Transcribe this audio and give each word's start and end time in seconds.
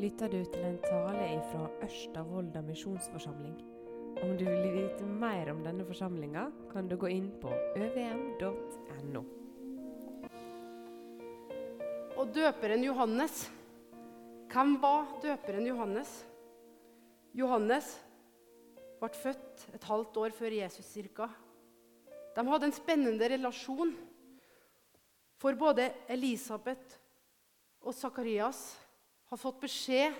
lytter 0.00 0.30
du 0.32 0.38
til 0.48 0.62
en 0.64 0.78
tale 0.80 1.26
fra 1.50 1.66
Ørsta 1.84 2.22
misjonsforsamling. 2.64 3.58
Om 4.22 4.32
du 4.38 4.46
vil 4.46 4.72
vite 4.72 5.04
mer 5.04 5.50
om 5.52 5.60
denne 5.64 5.84
forsamlinga, 5.84 6.46
kan 6.72 6.88
du 6.88 6.96
gå 6.96 7.10
inn 7.12 7.28
på 7.42 7.52
øvm.no. 7.76 9.22
Og 12.16 12.32
døperen 12.34 12.84
Johannes 12.84 13.48
Hvem 14.50 14.74
var 14.82 15.06
døperen 15.22 15.68
Johannes? 15.68 16.10
Johannes 17.36 17.92
ble 18.98 19.12
født 19.14 19.68
et 19.76 19.84
halvt 19.86 20.16
år 20.24 20.34
før 20.34 20.56
Jesus 20.56 20.88
cirka. 20.90 21.28
De 22.34 22.46
hadde 22.48 22.66
en 22.66 22.74
spennende 22.74 23.28
relasjon. 23.30 23.92
For 25.40 25.54
både 25.56 25.92
Elisabeth 26.10 26.98
og 27.80 27.94
Sakarias 27.94 28.64
har 29.30 29.38
fått 29.38 29.60
beskjed, 29.62 30.14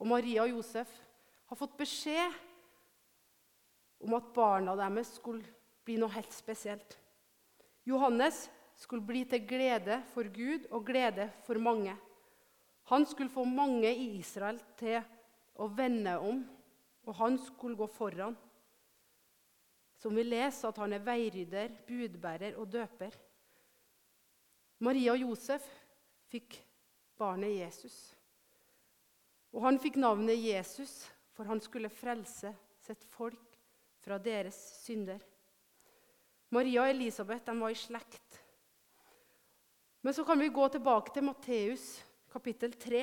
og 0.00 0.08
Maria 0.08 0.44
og 0.44 0.56
Josef 0.56 0.90
har 1.46 1.58
fått 1.58 1.76
beskjed 1.78 2.32
om 4.04 4.16
at 4.16 4.32
barna 4.36 4.76
deres 4.78 5.14
skulle 5.18 5.44
bli 5.86 5.98
noe 6.00 6.12
helt 6.16 6.32
spesielt. 6.34 6.96
Johannes 7.86 8.46
skulle 8.76 9.06
bli 9.06 9.22
til 9.28 9.44
glede 9.48 10.00
for 10.12 10.28
Gud 10.32 10.66
og 10.70 10.84
glede 10.88 11.30
for 11.46 11.60
mange. 11.62 11.94
Han 12.90 13.06
skulle 13.06 13.32
få 13.32 13.44
mange 13.44 13.90
i 13.92 14.16
Israel 14.18 14.58
til 14.78 15.00
å 15.56 15.68
vende 15.72 16.16
om, 16.18 16.42
og 17.06 17.14
han 17.20 17.38
skulle 17.40 17.78
gå 17.78 17.86
foran. 17.90 18.36
Som 19.96 20.18
vi 20.18 20.26
leser 20.26 20.68
at 20.68 20.82
han 20.82 20.92
er 20.92 21.04
veirydder, 21.06 21.72
budbærer 21.86 22.58
og 22.60 22.68
døper. 22.72 23.14
Maria 24.84 25.14
og 25.14 25.24
Josef 25.24 25.64
fikk 26.28 26.58
barnet 27.16 27.56
Jesus. 27.56 28.15
Og 29.56 29.62
han 29.64 29.78
fikk 29.80 29.96
navnet 29.96 30.36
Jesus, 30.36 31.06
for 31.32 31.48
han 31.48 31.62
skulle 31.64 31.88
frelse 31.88 32.50
sitt 32.84 33.06
folk 33.08 33.54
fra 34.04 34.18
deres 34.20 34.56
synder. 34.82 35.22
Maria 36.52 36.84
og 36.84 36.92
Elisabeth 36.92 37.54
var 37.56 37.72
i 37.72 37.78
slekt. 37.78 38.42
Men 40.04 40.14
så 40.14 40.26
kan 40.28 40.38
vi 40.38 40.52
gå 40.52 40.68
tilbake 40.68 41.14
til 41.14 41.24
Matteus 41.24 41.86
kapittel 42.30 42.76
3. 42.76 43.00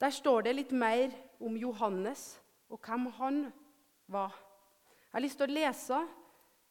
Der 0.00 0.12
står 0.12 0.44
det 0.46 0.54
litt 0.58 0.76
mer 0.76 1.16
om 1.40 1.56
Johannes 1.56 2.36
og 2.68 2.84
hvem 2.84 3.08
han 3.16 3.40
var. 4.06 4.36
Jeg 4.36 5.16
har 5.16 5.24
lyst 5.24 5.40
til 5.40 5.48
å 5.48 5.56
lese 5.56 6.02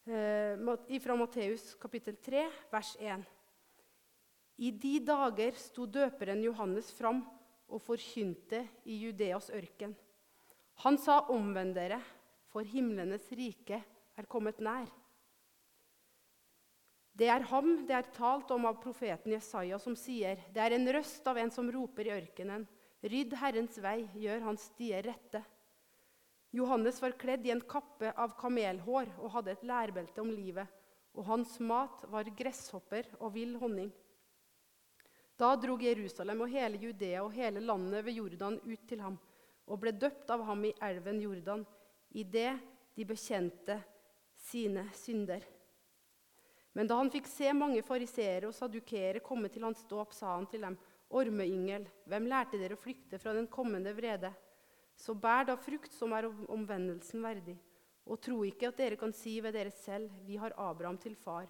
eh, 0.05 1.01
fra 1.01 1.17
Matteus 1.17 1.73
kapittel 1.81 2.21
3, 2.21 2.45
vers 2.71 2.93
1. 3.01 3.25
I 4.61 4.71
de 4.71 4.95
dager 5.01 5.57
sto 5.57 5.89
døperen 5.89 6.45
Johannes 6.45 6.93
fram 6.93 7.25
og 7.69 7.81
forkynte 7.81 8.63
i 8.85 8.97
Judeas 9.05 9.49
ørken. 9.49 9.95
Han 10.83 10.97
sa, 10.97 11.19
'Omvend 11.29 11.75
dere, 11.75 12.01
for 12.47 12.61
himlenes 12.61 13.31
rike 13.31 13.83
er 14.17 14.25
kommet 14.25 14.59
nær.' 14.59 14.91
Det 17.19 17.27
er 17.27 17.43
ham 17.51 17.85
det 17.87 17.95
er 17.95 18.11
talt 18.15 18.51
om 18.51 18.65
av 18.65 18.77
profeten 18.79 19.33
Jesaja, 19.33 19.77
som 19.79 19.95
sier, 19.95 20.39
'Det 20.53 20.61
er 20.61 20.71
en 20.71 20.87
røst 20.93 21.27
av 21.27 21.37
en 21.37 21.51
som 21.51 21.71
roper 21.71 22.07
i 22.07 22.15
ørkenen:" 22.15 22.67
'Rydd 23.03 23.33
Herrens 23.33 23.77
vei, 23.77 24.09
gjør 24.15 24.41
hans 24.41 24.61
stier 24.71 25.03
rette.' 25.03 25.43
Johannes 26.51 27.01
var 27.01 27.11
kledd 27.11 27.45
i 27.45 27.51
en 27.51 27.61
kappe 27.61 28.09
av 28.17 28.33
kamelhår 28.39 29.11
og 29.19 29.31
hadde 29.31 29.51
et 29.51 29.63
lærbelte 29.63 30.21
om 30.21 30.31
livet, 30.31 30.67
og 31.13 31.25
hans 31.25 31.59
mat 31.59 32.05
var 32.09 32.23
gresshopper 32.23 33.05
og 33.19 33.33
vill 33.35 33.55
honning. 33.61 33.91
Da 35.39 35.53
drog 35.55 35.83
Jerusalem 35.83 36.41
og 36.43 36.51
hele 36.51 36.79
Judea 36.81 37.21
og 37.23 37.31
hele 37.31 37.61
landet 37.63 38.03
ved 38.03 38.17
Jordan 38.17 38.57
ut 38.59 38.81
til 38.89 38.99
ham 38.99 39.15
og 39.69 39.79
ble 39.79 39.93
døpt 39.95 40.31
av 40.33 40.43
ham 40.43 40.65
i 40.67 40.73
elven 40.83 41.21
Jordan 41.23 41.63
idet 42.11 42.57
de 42.97 43.05
bekjente 43.07 43.77
sine 44.49 44.83
synder. 44.97 45.45
Men 46.75 46.89
da 46.89 46.97
han 46.99 47.11
fikk 47.13 47.29
se 47.29 47.53
mange 47.55 47.83
fariseere 47.85 48.49
og 48.49 48.55
sadukere 48.57 49.21
komme 49.23 49.49
til 49.51 49.63
hans 49.63 49.85
dåp, 49.89 50.11
sa 50.13 50.35
han 50.35 50.47
til 50.49 50.65
dem.: 50.65 50.77
Ormeyngel, 51.09 51.87
hvem 52.05 52.27
lærte 52.29 52.59
dere 52.59 52.75
å 52.75 52.81
flykte 52.81 53.17
fra 53.19 53.33
den 53.33 53.47
kommende 53.47 53.93
vrede? 53.97 54.33
Så 54.95 55.15
bær 55.15 55.47
da 55.47 55.55
frukt 55.57 55.93
som 55.95 56.13
er 56.13 56.27
omvendelsen 56.27 57.23
verdig, 57.23 57.55
og 58.05 58.19
tro 58.21 58.43
ikke 58.43 58.69
at 58.69 58.77
dere 58.77 58.99
kan 58.99 59.13
si 59.15 59.39
ved 59.41 59.55
dere 59.55 59.71
selv, 59.71 60.11
vi 60.27 60.35
har 60.37 60.53
Abraham 60.57 60.97
til 60.99 61.15
far. 61.15 61.47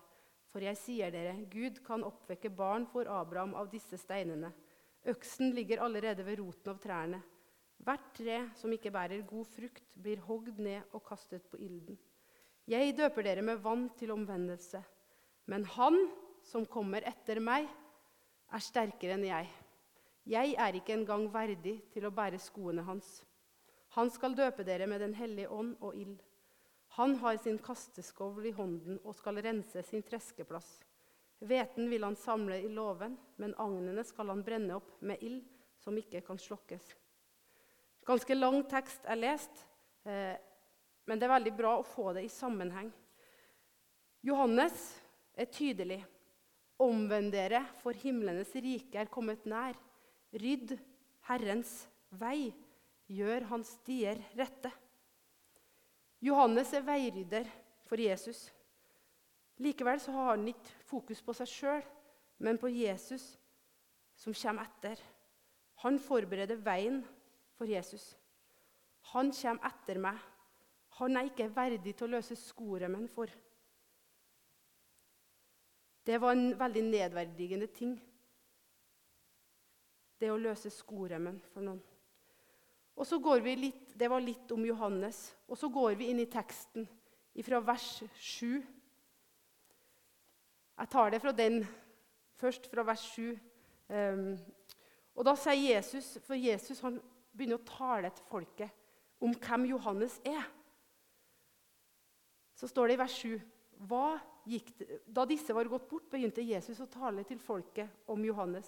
For 0.49 0.65
jeg 0.65 0.77
sier 0.81 1.13
dere, 1.13 1.35
Gud 1.51 1.81
kan 1.85 2.03
oppvekke 2.05 2.49
barn 2.49 2.87
for 2.89 3.09
Abraham 3.11 3.53
av 3.59 3.69
disse 3.71 3.99
steinene. 4.01 4.49
Øksen 5.07 5.53
ligger 5.55 5.83
allerede 5.85 6.25
ved 6.25 6.39
roten 6.41 6.73
av 6.73 6.79
trærne. 6.81 7.21
Hvert 7.79 8.09
tre 8.17 8.39
som 8.59 8.73
ikke 8.75 8.91
bærer 8.91 9.23
god 9.27 9.47
frukt, 9.47 9.85
blir 9.95 10.19
hogd 10.25 10.57
ned 10.59 10.89
og 10.91 11.05
kastet 11.07 11.45
på 11.47 11.59
ilden. 11.61 11.97
Jeg 12.69 12.97
døper 12.97 13.25
dere 13.25 13.45
med 13.45 13.61
vann 13.63 13.87
til 13.97 14.11
omvendelse. 14.11 14.81
Men 15.49 15.63
han 15.77 15.95
som 16.45 16.67
kommer 16.69 17.05
etter 17.07 17.39
meg, 17.41 17.69
er 18.49 18.65
sterkere 18.65 19.15
enn 19.15 19.25
jeg. 19.25 19.47
Jeg 20.29 20.53
er 20.57 20.75
ikke 20.77 20.93
engang 20.93 21.27
verdig 21.33 21.79
til 21.93 22.05
å 22.05 22.13
bære 22.13 22.41
skoene 22.41 22.83
hans. 22.85 23.21
Han 23.97 24.11
skal 24.13 24.35
døpe 24.37 24.65
dere 24.65 24.85
med 24.87 25.01
Den 25.01 25.15
hellige 25.17 25.49
ånd 25.49 25.75
og 25.81 25.95
ild. 25.97 26.19
Han 26.99 27.15
har 27.15 27.37
sin 27.39 27.57
kasteskovl 27.63 28.49
i 28.49 28.51
hånden 28.51 28.97
og 29.07 29.13
skal 29.15 29.37
rense 29.39 29.79
sin 29.87 30.01
treskeplass. 30.03 30.67
Hveten 31.39 31.85
vil 31.87 32.03
han 32.03 32.17
samle 32.19 32.57
i 32.59 32.67
låven, 32.67 33.13
men 33.39 33.53
agnene 33.55 34.03
skal 34.03 34.27
han 34.33 34.41
brenne 34.43 34.75
opp 34.75 34.97
med 35.07 35.23
ild 35.23 35.45
som 35.79 35.95
ikke 35.95 36.19
kan 36.27 36.41
slokkes. 36.41 36.89
Ganske 38.03 38.35
lang 38.35 38.65
tekst 38.67 39.07
er 39.07 39.15
lest, 39.15 39.63
eh, 40.03 40.35
men 41.07 41.21
det 41.21 41.29
er 41.29 41.33
veldig 41.37 41.55
bra 41.55 41.77
å 41.79 41.87
få 41.87 42.09
det 42.19 42.25
i 42.27 42.33
sammenheng. 42.33 42.91
Johannes 44.27 44.83
er 45.39 45.47
tydelig. 45.47 46.01
Omvend 46.83 47.31
dere, 47.31 47.63
for 47.79 47.95
himlenes 47.95 48.51
rike 48.59 48.99
er 48.99 49.07
kommet 49.07 49.47
nær. 49.47 49.79
Rydd 50.35 50.75
Herrens 51.31 51.87
vei, 52.11 52.51
gjør 53.07 53.47
hans 53.55 53.77
stier 53.79 54.19
rette. 54.35 54.75
Johannes 56.21 56.73
er 56.75 56.83
veirydder 56.83 57.47
for 57.87 58.01
Jesus. 58.01 58.49
Likevel 59.59 59.99
så 59.99 60.11
har 60.11 60.33
han 60.33 60.47
ikke 60.47 60.75
fokus 60.87 61.21
på 61.23 61.35
seg 61.35 61.51
sjøl, 61.51 61.85
men 62.39 62.59
på 62.59 62.71
Jesus 62.71 63.33
som 64.19 64.35
kommer 64.35 64.67
etter. 64.67 64.99
Han 65.83 65.99
forbereder 65.99 66.59
veien 66.63 67.01
for 67.55 67.67
Jesus. 67.67 68.13
Han 69.13 69.31
kommer 69.31 69.71
etter 69.71 69.99
meg. 69.99 70.17
Han 70.99 71.15
er 71.15 71.29
ikke 71.29 71.47
verdig 71.55 71.95
til 71.95 72.09
å 72.09 72.15
løse 72.17 72.35
skoremmen 72.35 73.07
for. 73.11 73.31
Det 76.03 76.17
var 76.19 76.35
en 76.35 76.51
veldig 76.59 76.83
nedverdigende 76.83 77.67
ting, 77.71 77.93
det 80.19 80.31
å 80.33 80.39
løse 80.39 80.71
skoremmen 80.73 81.37
for 81.53 81.63
noen. 81.63 81.79
Og 82.99 83.07
så 83.07 83.19
går 83.23 83.39
vi 83.39 83.55
litt, 83.55 83.85
Det 83.99 84.09
var 84.09 84.19
litt 84.19 84.51
om 84.51 84.65
Johannes. 84.65 85.33
Og 85.47 85.57
så 85.57 85.69
går 85.71 85.95
vi 85.95 86.09
inn 86.11 86.19
i 86.19 86.29
teksten 86.29 86.87
fra 87.43 87.59
vers 87.63 88.03
7. 88.15 88.59
Jeg 90.79 90.89
tar 90.91 91.11
det 91.11 91.21
fra 91.21 91.31
den 91.31 91.61
først, 92.39 92.67
fra 92.71 92.83
vers 92.83 93.03
7. 93.13 93.31
Um, 93.31 93.95
ehm, 93.95 94.33
og 95.15 95.25
da 95.25 95.35
sier 95.35 95.75
Jesus, 95.75 96.17
For 96.23 96.35
Jesus 96.35 96.79
han 96.83 96.99
begynner 97.35 97.59
å 97.59 97.67
tale 97.67 98.11
til 98.15 98.27
folket 98.29 98.71
om 99.19 99.33
hvem 99.35 99.67
Johannes 99.73 100.19
er. 100.23 100.43
Så 102.55 102.67
står 102.67 102.87
det 102.87 102.97
i 102.97 102.99
vers 102.99 103.15
7 103.15 103.39
Da 105.07 105.25
disse 105.27 105.55
var 105.55 105.71
gått 105.71 105.87
bort, 105.87 106.09
begynte 106.11 106.43
Jesus 106.43 106.79
å 106.83 106.89
tale 106.91 107.23
til 107.23 107.39
folket 107.39 107.87
om 108.07 108.23
Johannes. 108.25 108.67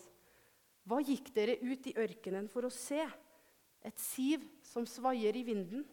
Hva 0.88 1.01
gikk 1.04 1.34
dere 1.36 1.57
ut 1.60 1.88
i 1.88 1.95
ørkenen 2.00 2.48
for 2.51 2.68
å 2.68 2.72
se? 2.72 3.04
Et 3.86 3.98
siv 4.00 4.44
som 4.66 4.86
svaier 4.86 5.36
i 5.36 5.44
vinden. 5.45 5.86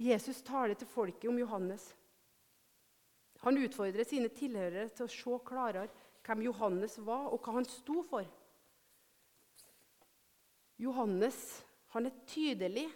Jesus 0.00 0.42
taler 0.42 0.76
til 0.76 0.88
folket 0.88 1.28
om 1.30 1.38
Johannes. 1.40 1.90
Han 3.40 3.56
utfordrer 3.60 4.04
sine 4.04 4.28
tilhørere 4.32 4.90
til 4.92 5.06
å 5.06 5.12
se 5.12 5.38
klarere 5.48 5.88
hvem 6.26 6.44
Johannes 6.44 6.98
var, 7.04 7.30
og 7.32 7.40
hva 7.40 7.56
han 7.56 7.68
sto 7.68 8.02
for. 8.04 8.26
Johannes 10.80 11.38
han 11.92 12.06
er 12.08 12.20
tydelig 12.28 12.86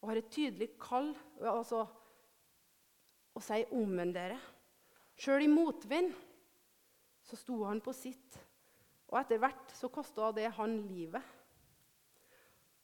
og 0.00 0.10
har 0.10 0.20
et 0.20 0.30
tydelig 0.32 0.70
kall 0.80 1.10
altså, 1.40 1.84
å 3.34 3.40
si 3.44 3.64
'omvend 3.70 4.14
dere'. 4.14 4.38
Sjøl 5.20 5.44
i 5.44 5.50
motvind 5.50 6.14
så 7.22 7.36
sto 7.36 7.62
han 7.64 7.80
på 7.84 7.92
sitt, 7.92 8.38
og 9.08 9.20
etter 9.20 9.38
hvert 9.38 9.74
så 9.76 9.90
kosta 9.92 10.30
det 10.32 10.48
han 10.56 10.78
livet. 10.88 11.22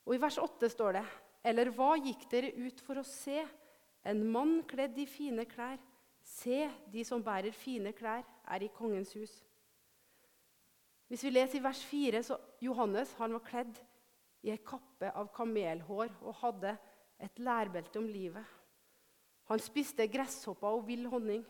Og 0.06 0.14
I 0.14 0.23
vers 0.23 0.38
8 0.38 0.70
står 0.70 0.99
det.: 1.00 1.05
Eller 1.44 1.70
hva 1.75 1.97
gikk 1.99 2.29
dere 2.31 2.53
ut 2.55 2.81
for 2.81 2.99
å 2.99 3.06
se? 3.06 3.43
En 4.06 4.23
mann 4.31 4.61
kledd 4.69 4.99
i 4.99 5.06
fine 5.11 5.44
klær. 5.50 5.81
Se, 6.23 6.67
de 6.91 7.05
som 7.06 7.23
bærer 7.23 7.55
fine 7.55 7.93
klær, 7.94 8.25
er 8.47 8.62
i 8.62 8.70
kongens 8.75 9.12
hus. 9.14 9.35
Hvis 11.06 11.23
vi 11.23 11.31
leser 11.31 11.58
i 11.58 11.62
vers 11.62 11.82
4, 11.87 12.23
så 12.23 12.38
Johannes 12.62 13.12
han 13.19 13.35
var 13.37 13.44
kledd 13.47 13.79
i 14.43 14.50
ei 14.50 14.58
kappe 14.62 15.11
av 15.14 15.31
kamelhår 15.35 16.11
og 16.23 16.38
hadde 16.43 16.75
et 17.23 17.38
lærbelte 17.38 17.99
om 17.99 18.09
livet. 18.11 18.44
Han 19.50 19.62
spiste 19.62 20.06
gresshopper 20.11 20.75
og 20.75 20.87
vill 20.88 21.06
honning. 21.11 21.44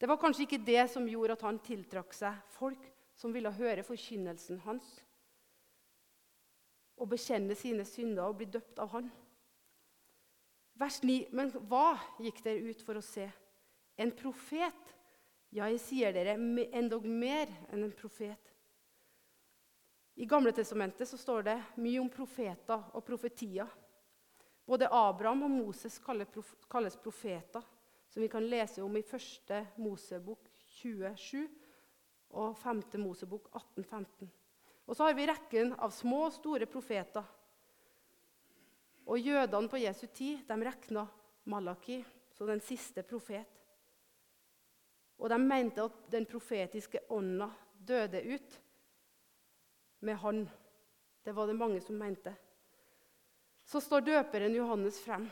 Det 0.00 0.08
var 0.08 0.20
kanskje 0.20 0.46
ikke 0.46 0.64
det 0.64 0.88
som 0.92 1.08
gjorde 1.08 1.36
at 1.36 1.44
han 1.44 1.60
tiltrakk 1.64 2.16
seg 2.16 2.40
folk 2.56 2.88
som 3.16 3.32
ville 3.32 3.52
høre 3.52 3.84
forkynnelsen 3.84 4.60
hans 4.64 4.88
og 6.96 7.10
bekjenne 7.12 7.54
sine 7.58 7.84
synder 7.84 8.28
og 8.28 8.38
bli 8.40 8.48
døpt 8.50 8.80
av 8.82 8.92
han. 8.94 9.08
Vers 10.76 11.00
9. 11.02 11.28
Men 11.36 11.52
hva 11.68 11.96
gikk 12.20 12.42
dere 12.44 12.68
ut 12.68 12.82
for 12.84 12.98
å 12.98 13.04
se? 13.04 13.26
En 13.96 14.12
profet? 14.16 14.92
Ja, 15.54 15.68
jeg 15.70 15.80
sier 15.80 16.12
dere 16.12 16.36
endog 16.76 17.06
mer 17.08 17.48
enn 17.70 17.86
en 17.86 17.94
profet. 17.96 18.52
I 20.16 20.26
Gamle 20.28 20.52
testamentet 20.56 21.08
så 21.08 21.18
står 21.20 21.44
det 21.44 21.56
mye 21.80 22.00
om 22.00 22.08
profeter 22.12 22.88
og 22.96 23.04
profetier. 23.04 23.68
Både 24.66 24.88
Abraham 24.90 25.44
og 25.46 25.52
Moses 25.52 25.98
kalles 26.00 26.96
profeter, 27.02 27.62
som 28.08 28.24
vi 28.24 28.28
kan 28.32 28.48
lese 28.48 28.82
om 28.82 28.96
i 28.96 29.04
1. 29.04 29.52
Mosebok 29.76 30.48
27 30.80 31.44
og 32.36 32.56
5. 32.58 32.82
Mosebok 33.04 33.48
1815. 33.52 34.32
Og 34.86 34.96
så 34.96 35.08
har 35.08 35.16
vi 35.18 35.26
rekken 35.26 35.74
av 35.82 35.90
små 35.94 36.26
og 36.28 36.34
store 36.34 36.68
profeter. 36.70 37.24
Og 39.06 39.22
jødene 39.22 39.70
på 39.70 39.80
Jesu 39.82 40.06
tid 40.06 40.42
de 40.46 40.56
regna 40.66 41.06
Malaki 41.46 42.00
som 42.34 42.50
den 42.50 42.62
siste 42.62 43.02
profet. 43.06 43.46
Og 45.16 45.30
de 45.32 45.38
mente 45.40 45.82
at 45.82 46.10
den 46.12 46.26
profetiske 46.28 47.00
ånda 47.10 47.48
døde 47.86 48.22
ut 48.34 48.58
med 50.00 50.18
han. 50.20 50.44
Det 51.24 51.34
var 51.34 51.46
det 51.46 51.56
mange 51.58 51.80
som 51.80 51.98
mente. 51.98 52.34
Så 53.66 53.80
står 53.80 54.04
døperen 54.06 54.54
Johannes 54.54 55.00
frem. 55.02 55.26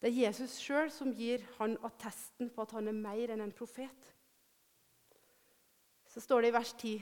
Det 0.00 0.08
er 0.08 0.28
Jesus 0.28 0.58
sjøl 0.60 0.90
som 0.92 1.12
gir 1.12 1.42
han 1.58 1.76
attesten 1.84 2.50
på 2.52 2.64
at 2.64 2.72
han 2.76 2.88
er 2.88 2.96
mer 2.96 3.32
enn 3.32 3.42
en 3.44 3.52
profet. 3.56 4.12
Så 6.08 6.22
står 6.24 6.44
det 6.44 6.52
i 6.52 6.56
vers 6.56 6.72
10.: 6.72 6.94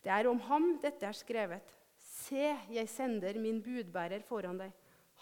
Det 0.00 0.12
er 0.12 0.28
om 0.30 0.40
ham 0.48 0.72
dette 0.82 1.06
er 1.06 1.16
skrevet. 1.16 1.76
Se, 2.00 2.56
jeg 2.72 2.88
sender 2.88 3.36
min 3.40 3.60
budbærer 3.62 4.24
foran 4.24 4.58
deg. 4.60 4.72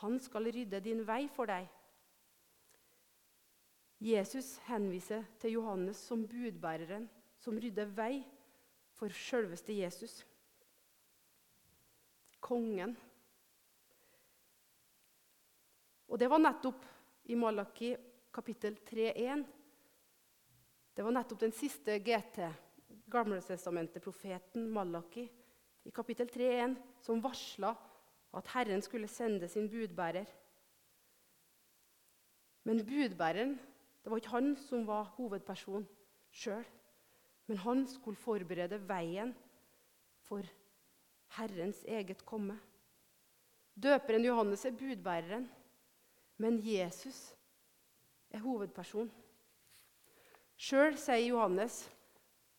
Han 0.03 0.19
skal 0.23 0.47
rydde 0.55 0.81
din 0.85 1.03
vei 1.07 1.27
for 1.35 1.51
deg. 1.51 1.67
Jesus 3.99 4.61
henviser 4.69 5.25
til 5.43 5.57
Johannes 5.57 5.99
som 6.07 6.23
budbæreren 6.31 7.09
som 7.43 7.59
rydder 7.59 7.91
vei 7.95 8.23
for 8.99 9.11
selveste 9.15 9.75
Jesus. 9.75 10.21
Kongen. 12.41 12.95
Og 16.09 16.19
det 16.19 16.31
var 16.31 16.41
nettopp 16.43 16.87
i 17.29 17.37
Malaki 17.37 17.93
kapittel 18.33 18.79
3.1. 18.87 19.43
Det 20.95 21.05
var 21.05 21.15
nettopp 21.15 21.43
den 21.43 21.55
siste 21.55 21.99
GT, 23.09 23.13
Gamletestamentet-profeten 23.13 24.69
Malaki, 24.71 25.29
i 25.85 25.91
kapittel 25.91 26.29
3.1, 26.29 26.77
som 27.01 27.23
varsla 27.23 27.75
at 28.37 28.49
Herren 28.53 28.83
skulle 28.83 29.09
sende 29.09 29.49
sin 29.49 29.69
budbærer. 29.69 30.27
Men 32.65 32.85
budbæreren 32.85 33.59
det 34.05 34.11
var 34.11 34.17
ikke 34.17 34.29
han 34.29 34.57
som 34.57 34.87
var 34.87 35.15
hovedperson 35.17 35.89
sjøl. 36.31 36.65
Men 37.47 37.57
han 37.57 37.87
skulle 37.87 38.17
forberede 38.17 38.89
veien 38.89 39.35
for 40.21 40.43
Herrens 41.37 41.85
eget 41.89 42.25
komme. 42.27 42.59
Døperen 43.83 44.25
Johannes 44.25 44.65
er 44.65 44.71
budbæreren, 44.71 45.49
men 46.37 46.61
Jesus 46.63 47.35
er 48.31 48.39
hovedperson. 48.39 49.11
Sjøl 50.57 50.97
sier 50.99 51.29
Johannes, 51.29 51.89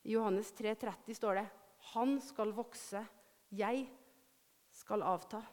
i 0.09 0.13
Johannes 0.13 0.53
3,30 0.57 1.13
står 1.13 1.35
det, 1.35 1.47
'Han 1.77 2.21
skal 2.21 2.51
vokse, 2.51 3.05
jeg 3.51 3.89
skal 4.71 5.01
avta'. 5.01 5.45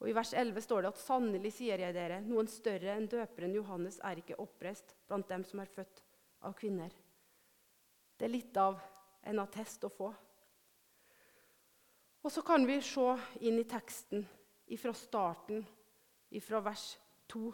Og 0.00 0.08
I 0.08 0.12
vers 0.12 0.32
11 0.32 0.60
står 0.60 0.82
det 0.82 0.88
at 0.88 1.02
sannelig 1.02 1.52
sier 1.52 1.78
jeg 1.78 1.94
dere, 1.94 2.20
noen 2.20 2.48
større 2.48 2.94
enn 2.96 3.08
døperen 3.10 3.52
Johannes 3.52 3.98
er 4.00 4.16
ikke 4.16 4.38
oppreist 4.40 4.94
blant 5.06 5.28
dem 5.28 5.44
som 5.44 5.60
er 5.60 5.66
født 5.66 6.00
av 6.40 6.54
kvinner. 6.56 6.88
Det 8.16 8.24
er 8.24 8.32
litt 8.32 8.56
av 8.56 8.80
en 9.22 9.38
attest 9.44 9.84
å 9.84 9.92
få. 9.92 10.08
Og 12.24 12.32
så 12.32 12.42
kan 12.42 12.64
vi 12.66 12.80
se 12.80 13.18
inn 13.40 13.58
i 13.58 13.68
teksten 13.68 14.24
fra 14.78 14.94
starten, 14.94 15.66
fra 16.40 16.60
vers 16.60 16.96
2. 17.28 17.52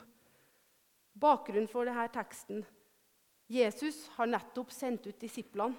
Bakgrunnen 1.14 1.68
for 1.68 1.84
denne 1.84 2.06
teksten 2.08 2.64
Jesus 3.54 4.06
har 4.16 4.26
nettopp 4.26 4.72
sendt 4.74 5.06
ut 5.06 5.20
disiplene 5.20 5.76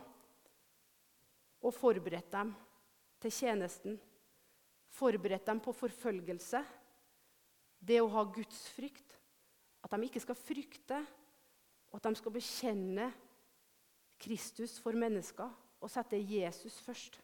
og 1.66 1.74
forberedt 1.74 2.32
dem 2.32 2.54
til 3.24 3.34
tjenesten. 3.34 3.98
Forberedt 4.96 5.48
dem 5.50 5.60
på 5.60 5.74
forfølgelse, 5.76 6.62
det 7.84 8.00
å 8.02 8.12
ha 8.14 8.24
gudsfrykt. 8.32 9.18
At 9.84 9.94
de 9.94 10.08
ikke 10.08 10.24
skal 10.24 10.38
frykte, 10.40 11.02
og 11.92 12.00
at 12.00 12.08
de 12.08 12.20
skal 12.22 12.34
bekjenne 12.34 13.10
Kristus 14.22 14.78
for 14.82 14.96
mennesker 14.98 15.52
og 15.82 15.92
sette 15.92 16.18
Jesus 16.18 16.80
først. 16.86 17.20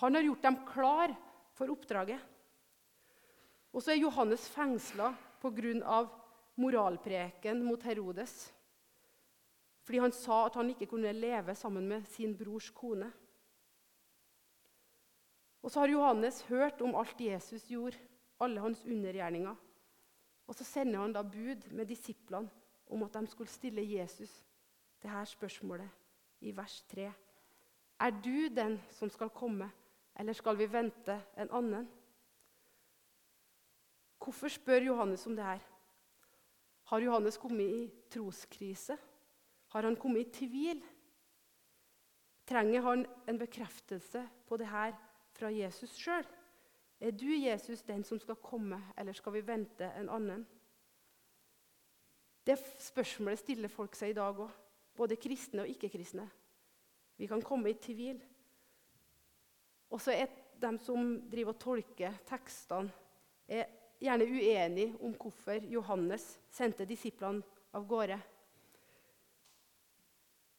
Han 0.00 0.16
har 0.16 0.24
gjort 0.26 0.46
dem 0.46 0.58
klar 0.68 1.14
for 1.56 1.72
oppdraget. 1.72 2.20
Og 3.72 3.82
så 3.82 3.92
er 3.92 4.00
Johannes 4.00 4.46
fengsla 4.48 5.10
pga. 5.42 5.98
moralpreken 6.56 7.64
mot 7.64 7.82
Herodes. 7.82 8.52
Fordi 9.86 9.98
han 10.02 10.12
sa 10.12 10.46
at 10.46 10.56
han 10.58 10.72
ikke 10.72 10.88
kunne 10.90 11.12
leve 11.14 11.54
sammen 11.54 11.86
med 11.88 12.08
sin 12.10 12.34
brors 12.38 12.70
kone. 12.74 13.12
Og 15.62 15.70
så 15.70 15.80
har 15.80 15.88
Johannes 15.88 16.42
hørt 16.50 16.82
om 16.82 16.94
alt 16.98 17.20
Jesus 17.20 17.64
gjorde, 17.70 17.98
alle 18.40 18.60
hans 18.60 18.84
undergjerninger. 18.84 19.54
Og 20.46 20.54
så 20.54 20.64
sender 20.64 21.00
han 21.00 21.14
da 21.14 21.22
bud 21.22 21.70
med 21.70 21.86
disiplene 21.86 22.50
om 22.90 23.02
at 23.02 23.14
de 23.14 23.26
skulle 23.26 23.50
stille 23.50 23.82
Jesus 23.98 24.44
det 25.02 25.10
her 25.10 25.24
spørsmålet 25.24 25.88
i 26.40 26.56
vers 26.56 26.82
3. 26.90 27.12
Er 28.00 28.10
du 28.10 28.48
den 28.54 28.80
som 28.90 29.10
skal 29.10 29.30
komme, 29.30 29.70
eller 30.18 30.32
skal 30.32 30.58
vi 30.58 30.72
vente 30.72 31.20
en 31.38 31.50
annen? 31.50 31.88
Hvorfor 34.18 34.48
spør 34.48 34.80
Johannes 34.80 35.26
om 35.26 35.36
det 35.36 35.44
her? 35.44 35.58
Har 36.84 36.98
Johannes 36.98 37.36
kommet 37.36 37.70
i 37.70 37.92
troskrise? 38.10 38.96
Har 39.76 39.82
han 39.82 39.96
kommet 39.96 40.26
i 40.26 40.30
tvil? 40.32 40.78
Trenger 42.48 42.80
han 42.80 43.06
en 43.28 43.38
bekreftelse 43.38 44.22
på 44.48 44.56
det 44.56 44.70
her 44.70 44.94
fra 45.36 45.50
Jesus 45.52 45.92
sjøl. 46.00 46.24
Er 47.00 47.10
du, 47.12 47.26
Jesus, 47.28 47.82
den 47.84 48.04
som 48.04 48.16
skal 48.16 48.38
komme, 48.40 48.78
eller 48.96 49.12
skal 49.12 49.34
vi 49.34 49.42
vente 49.44 49.84
en 49.98 50.08
annen? 50.08 50.46
Det 52.46 52.56
spørsmålet 52.80 53.42
stiller 53.42 53.68
folk 53.68 53.98
seg 53.98 54.14
i 54.14 54.16
dag 54.16 54.40
òg, 54.40 54.54
både 54.96 55.18
kristne 55.20 55.66
og 55.66 55.72
ikke-kristne. 55.74 56.24
Vi 57.20 57.28
kan 57.28 57.44
komme 57.44 57.68
i 57.68 57.76
tvil. 57.76 58.22
Og 59.92 60.00
så 60.00 60.14
er 60.14 60.30
de 60.56 60.70
som 60.80 61.18
driver 61.28 61.52
og 61.52 61.60
tolker 61.60 62.16
tekstene, 62.30 62.88
er 63.44 63.68
gjerne 64.00 64.24
uenige 64.24 64.96
om 65.04 65.12
hvorfor 65.20 65.68
Johannes 65.68 66.30
sendte 66.48 66.88
disiplene 66.88 67.44
av 67.76 67.84
gårde. 67.84 68.16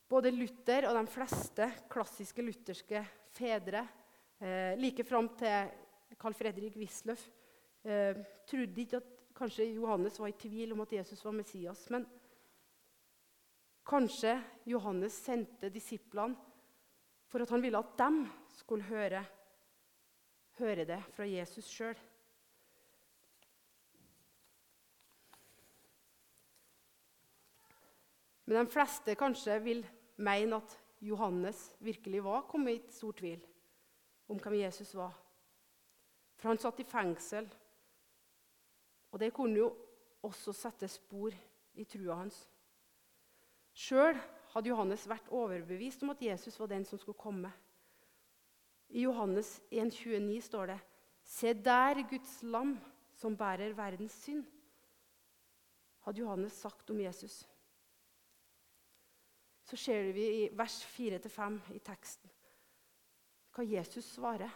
Både 0.08 0.32
Luther 0.32 0.88
og 0.88 0.96
de 0.96 1.12
fleste 1.12 1.68
klassiske 1.92 2.44
lutherske 2.46 3.02
fedre 3.36 3.86
Eh, 4.40 4.78
like 4.78 5.02
fram 5.04 5.32
til 5.34 5.70
Carl 6.14 6.36
Fredrik 6.38 6.76
Wisløff 6.78 7.24
eh, 7.82 8.20
trodde 8.46 8.82
ikke 8.84 9.00
at 9.00 9.08
kanskje 9.38 9.66
Johannes 9.72 10.20
var 10.20 10.30
i 10.30 10.36
tvil 10.38 10.76
om 10.76 10.84
at 10.84 10.94
Jesus 10.94 11.24
var 11.26 11.34
Messias. 11.34 11.88
Men 11.90 12.06
kanskje 13.88 14.36
Johannes 14.70 15.18
sendte 15.26 15.72
disiplene 15.74 16.38
for 17.26 17.42
at 17.42 17.50
han 17.50 17.66
ville 17.66 17.82
at 17.82 17.98
dem 17.98 18.28
skulle 18.60 18.86
høre, 18.86 19.24
høre 20.62 20.86
det 20.86 21.02
fra 21.16 21.26
Jesus 21.26 21.66
sjøl. 21.66 21.98
Men 28.46 28.62
de 28.62 28.72
fleste 28.72 29.18
kanskje 29.18 29.58
vil 29.66 29.82
mene 30.18 30.60
at 30.60 30.76
Johannes 31.02 31.76
virkelig 31.80 32.24
var 32.26 32.48
kommet 32.50 32.88
i 32.88 32.94
stor 32.94 33.14
tvil 33.18 33.42
om 34.28 34.40
hvem 34.42 34.60
Jesus 34.60 34.96
var. 34.98 35.14
For 36.38 36.50
han 36.52 36.62
satt 36.62 36.80
i 36.82 36.88
fengsel, 36.88 37.48
og 39.12 39.20
det 39.20 39.34
kunne 39.34 39.58
jo 39.58 39.70
også 40.26 40.54
sette 40.54 40.90
spor 40.92 41.34
i 41.78 41.86
trua 41.86 42.18
hans. 42.22 42.42
Sjøl 43.78 44.18
hadde 44.54 44.72
Johannes 44.72 45.06
vært 45.10 45.30
overbevist 45.34 46.04
om 46.04 46.14
at 46.14 46.22
Jesus 46.22 46.58
var 46.60 46.70
den 46.72 46.86
som 46.86 47.00
skulle 47.00 47.20
komme. 47.20 47.52
I 48.90 49.04
Johannes 49.04 49.60
1,29 49.72 50.42
står 50.42 50.72
det 50.74 50.80
Se 51.28 51.52
der 51.54 52.02
Guds 52.10 52.40
lam 52.44 52.78
som 53.18 53.36
bærer 53.38 53.76
verdens 53.76 54.16
synd, 54.24 54.46
hadde 56.06 56.22
Johannes 56.22 56.54
sagt 56.54 56.90
om 56.90 57.00
Jesus. 57.02 57.42
Så 59.68 59.76
ser 59.76 60.14
vi 60.16 60.26
i 60.44 60.50
vers 60.56 60.80
4-5 60.96 61.60
i 61.76 61.84
teksten 61.84 62.32
hva 63.58 63.66
Jesus 63.66 64.06
svarer. 64.14 64.52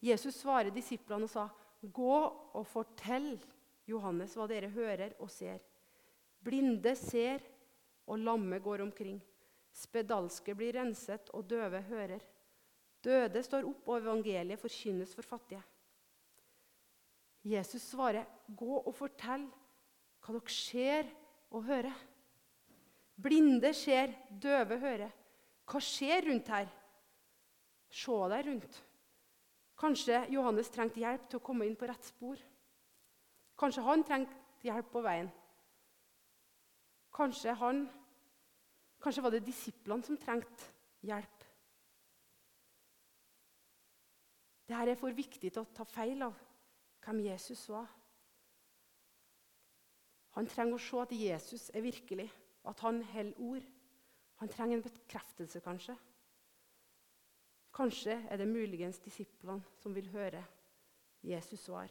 Jesus 0.00 0.38
svarer 0.40 0.72
disiplene 0.72 1.26
og 1.26 1.30
sa, 1.30 1.48
'Gå 1.82 2.14
og 2.56 2.66
fortell 2.66 3.38
Johannes 3.86 4.34
hva 4.34 4.46
dere 4.48 4.70
hører 4.72 5.12
og 5.20 5.30
ser.' 5.30 5.60
Blinde 6.42 6.94
ser, 6.96 7.42
og 8.06 8.18
lamme 8.18 8.58
går 8.58 8.80
omkring. 8.80 9.20
Spedalske 9.72 10.54
blir 10.54 10.72
renset, 10.72 11.30
og 11.30 11.50
døve 11.50 11.82
hører. 11.82 12.20
Døde 13.04 13.42
står 13.42 13.66
opp, 13.68 13.88
og 13.88 14.00
evangeliet 14.00 14.58
forkynnes 14.58 15.14
for 15.14 15.22
fattige. 15.22 15.62
Jesus 17.44 17.82
svarer, 17.82 18.24
'Gå 18.48 18.86
og 18.86 18.94
fortell 18.94 19.50
hva 20.22 20.32
dere 20.32 20.48
ser 20.48 21.04
og 21.50 21.64
hører.' 21.64 22.17
Blinde 23.18 23.72
ser, 23.74 24.12
døve 24.30 24.78
hører. 24.78 25.10
Hva 25.68 25.80
skjer 25.82 26.28
rundt 26.28 26.50
her? 26.54 26.68
Se 27.90 28.18
deg 28.32 28.46
rundt. 28.46 28.78
Kanskje 29.78 30.24
Johannes 30.32 30.70
trengte 30.74 31.02
hjelp 31.02 31.28
til 31.28 31.40
å 31.40 31.44
komme 31.44 31.66
inn 31.66 31.76
på 31.78 31.86
rett 31.88 32.06
spor. 32.06 32.38
Kanskje 33.58 33.84
han 33.86 34.04
trengte 34.06 34.66
hjelp 34.66 34.90
på 34.92 35.02
veien. 35.02 35.30
Kanskje 37.14 37.54
han 37.58 37.86
Kanskje 38.98 39.22
var 39.22 39.30
det 39.30 39.46
disiplene 39.46 40.02
som 40.02 40.16
trengte 40.18 40.72
hjelp. 41.06 41.44
Dette 44.66 44.90
er 44.90 44.98
for 44.98 45.14
viktig 45.14 45.52
til 45.52 45.62
å 45.62 45.70
ta 45.70 45.86
feil 45.86 46.24
av 46.26 46.34
hvem 47.04 47.20
Jesus 47.28 47.62
var. 47.70 47.86
Han 50.34 50.50
trenger 50.50 50.76
å 50.76 50.82
se 50.82 50.98
at 51.04 51.14
Jesus 51.14 51.68
er 51.70 51.86
virkelig, 51.86 52.26
at 52.64 52.80
han 52.80 53.02
holder 53.12 53.40
ord. 53.40 53.66
Han 54.38 54.48
trenger 54.48 54.76
en 54.76 54.82
bekreftelse, 54.82 55.60
kanskje. 55.60 55.96
Kanskje 57.74 58.16
er 58.30 58.36
det 58.40 58.48
muligens 58.48 58.98
disiplene 58.98 59.62
som 59.78 59.94
vil 59.94 60.08
høre 60.10 60.42
Jesus 61.22 61.66
svar. 61.66 61.90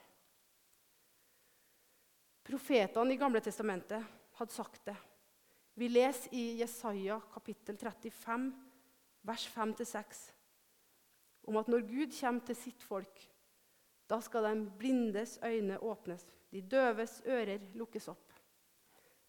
Profetene 2.48 3.14
i 3.14 3.20
Gamle 3.20 3.42
Testamentet 3.44 4.04
hadde 4.40 4.56
sagt 4.56 4.86
det. 4.88 4.96
Vi 5.78 5.90
leser 5.92 6.34
i 6.34 6.60
Jesaja 6.62 7.20
kapittel 7.34 7.78
35, 7.78 8.48
vers 9.28 9.48
5-6, 9.54 10.22
om 11.48 11.60
at 11.60 11.68
når 11.68 11.84
Gud 11.86 12.16
kommer 12.20 12.46
til 12.48 12.58
sitt 12.58 12.84
folk, 12.84 13.20
da 14.10 14.20
skal 14.24 14.48
de 14.48 14.72
blindes 14.80 15.38
øyne 15.44 15.78
åpnes, 15.84 16.26
de 16.52 16.62
døves 16.62 17.22
ører 17.28 17.68
lukkes 17.76 18.08
opp. 18.08 18.27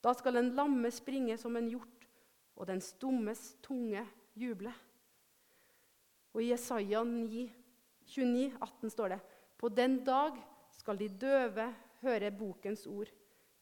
Da 0.03 0.15
skal 0.15 0.39
en 0.39 0.53
lamme 0.55 0.91
springe 0.95 1.37
som 1.39 1.57
en 1.59 1.71
hjort, 1.71 2.07
og 2.59 2.69
den 2.71 2.81
stummes 2.83 3.55
tunge 3.63 4.05
juble. 4.39 4.73
Og 6.35 6.43
I 6.45 6.53
Jesaja 6.53 7.03
9, 7.07 7.49
29, 8.07 8.53
18 8.63 8.95
står 8.95 9.15
det 9.15 9.21
På 9.59 9.69
den 9.69 10.05
dag 10.05 10.37
skal 10.79 10.99
de 10.99 11.09
døve 11.09 11.67
høre 12.03 12.31
bokens 12.31 12.87
ord. 12.87 13.11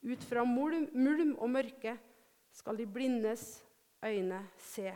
Ut 0.05 0.23
fra 0.29 0.45
mulm, 0.45 0.91
mulm 0.93 1.35
og 1.41 1.51
mørke 1.51 1.97
skal 2.53 2.77
de 2.77 2.87
blindes 2.87 3.65
øyne 4.05 4.43
se. 4.61 4.93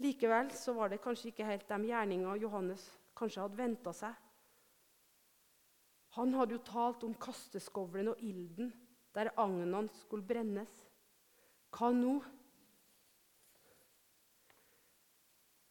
Likevel 0.00 0.48
så 0.56 0.72
var 0.72 0.88
det 0.88 1.02
kanskje 1.04 1.28
ikke 1.28 1.44
helt 1.44 1.68
de 1.68 1.90
gjerninga 1.90 2.34
Johannes 2.40 2.86
kanskje 3.16 3.44
hadde 3.44 3.58
venta 3.58 3.92
seg. 3.92 4.14
Han 6.16 6.34
hadde 6.34 6.56
jo 6.56 6.62
talt 6.66 7.04
om 7.06 7.14
kasteskovlen 7.14 8.10
og 8.12 8.22
ilden 8.26 8.72
der 9.14 9.30
agnene 9.38 9.88
skulle 10.00 10.26
brennes. 10.26 10.72
Hva 11.70 11.92
nå? 11.94 12.16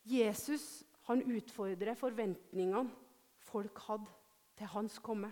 Jesus 0.10 0.86
han 1.10 1.24
utfordrer 1.26 1.98
forventningene 1.98 2.88
folk 3.50 3.80
hadde 3.88 4.12
til 4.58 4.70
hans 4.74 5.00
komme. 5.04 5.32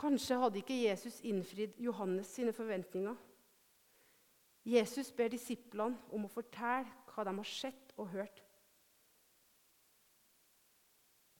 Kanskje 0.00 0.38
hadde 0.40 0.60
ikke 0.62 0.78
Jesus 0.82 1.18
innfridd 1.26 1.76
Johannes 1.82 2.30
sine 2.32 2.52
forventninger. 2.56 3.16
Jesus 4.64 5.12
ber 5.12 5.28
disiplene 5.32 5.98
om 6.12 6.24
å 6.24 6.32
fortelle 6.32 6.88
hva 7.10 7.24
de 7.26 7.34
har 7.36 7.48
sett 7.48 7.92
og 7.96 8.12
hørt. 8.14 8.40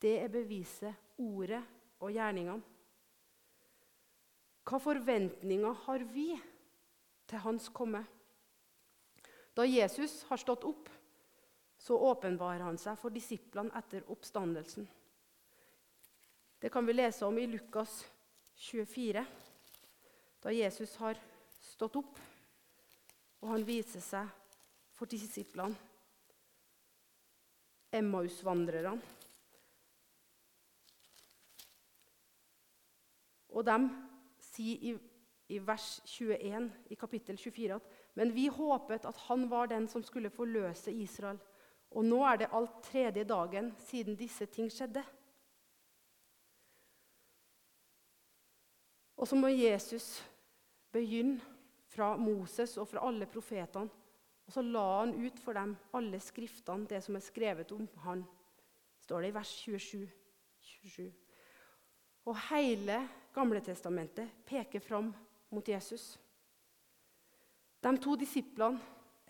Det 0.00 0.16
er 0.23 0.33
beviset, 0.33 0.95
ordet 1.21 1.61
og 2.00 2.12
gjerningene. 2.14 2.62
Hva 4.64 4.78
forventninger 4.80 5.83
har 5.85 6.04
vi 6.14 6.28
til 7.28 7.42
hans 7.45 7.69
komme? 7.75 8.00
Da 9.57 9.66
Jesus 9.66 10.23
har 10.28 10.40
stått 10.40 10.64
opp, 10.69 10.88
så 11.80 11.97
åpenbarer 11.97 12.64
han 12.64 12.78
seg 12.78 12.97
for 13.00 13.12
disiplene 13.12 13.73
etter 13.76 14.07
oppstandelsen. 14.12 14.87
Det 16.61 16.71
kan 16.73 16.87
vi 16.87 16.97
lese 16.97 17.25
om 17.26 17.38
i 17.40 17.49
Lukas 17.49 18.02
24, 18.71 19.25
da 20.40 20.52
Jesus 20.52 20.95
har 21.00 21.19
stått 21.73 21.97
opp 22.00 22.21
og 23.40 23.54
han 23.54 23.64
viser 23.64 24.02
seg 24.04 24.28
for 24.97 25.09
disiplene, 25.09 25.88
Emmausvandrerne. 27.90 29.00
Og 33.52 33.66
de 33.66 33.76
sier 34.40 34.90
i, 34.90 34.95
i, 35.50 35.59
vers 35.59 36.00
21 36.07 36.71
i 36.90 36.99
kapittel 36.99 37.38
24 37.38 37.75
at 37.76 37.97
men 38.19 38.35
vi 38.35 38.49
håpet 38.52 39.07
at 39.07 39.16
han 39.28 39.47
var 39.50 39.71
den 39.71 39.87
som 39.88 40.02
skulle 40.02 40.30
forløse 40.30 40.92
Israel. 40.92 41.38
Og 41.90 42.04
nå 42.04 42.21
er 42.26 42.42
det 42.42 42.52
alt 42.54 42.83
tredje 42.87 43.25
dagen 43.25 43.73
siden 43.78 44.19
disse 44.19 44.47
ting 44.47 44.71
skjedde. 44.71 45.02
Og 49.16 49.28
så 49.28 49.37
må 49.37 49.50
Jesus 49.52 50.21
begynne 50.92 51.40
fra 51.90 52.14
Moses 52.16 52.76
og 52.78 52.88
fra 52.88 53.02
alle 53.07 53.26
profetene. 53.26 53.90
Og 54.47 54.54
så 54.54 54.62
la 54.66 54.85
han 55.00 55.14
ut 55.14 55.38
for 55.38 55.54
dem 55.54 55.76
alle 55.95 56.19
skriftene, 56.21 56.88
det 56.90 57.02
som 57.04 57.16
er 57.16 57.23
skrevet 57.23 57.73
om 57.73 57.88
han. 58.04 58.25
står 59.00 59.21
det 59.21 59.28
i 59.28 59.35
vers 59.35 59.49
27. 59.49 60.09
27. 60.61 61.12
Og 62.25 62.37
hele 62.50 63.09
Gamletestamentet 63.34 64.44
peker 64.44 64.80
fram 64.80 65.12
mot 65.49 65.68
Jesus. 65.68 66.18
De 67.80 67.92
to 67.99 68.16
disiplene, 68.16 68.80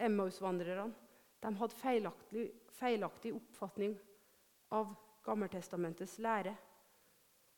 Emmausvandrerne, 0.00 0.92
de 1.40 1.50
hadde 1.56 1.76
feilaktig, 1.76 2.46
feilaktig 2.72 3.34
oppfatning 3.36 3.94
av 4.72 4.94
Gammeltestamentets 5.24 6.18
lære. 6.18 6.54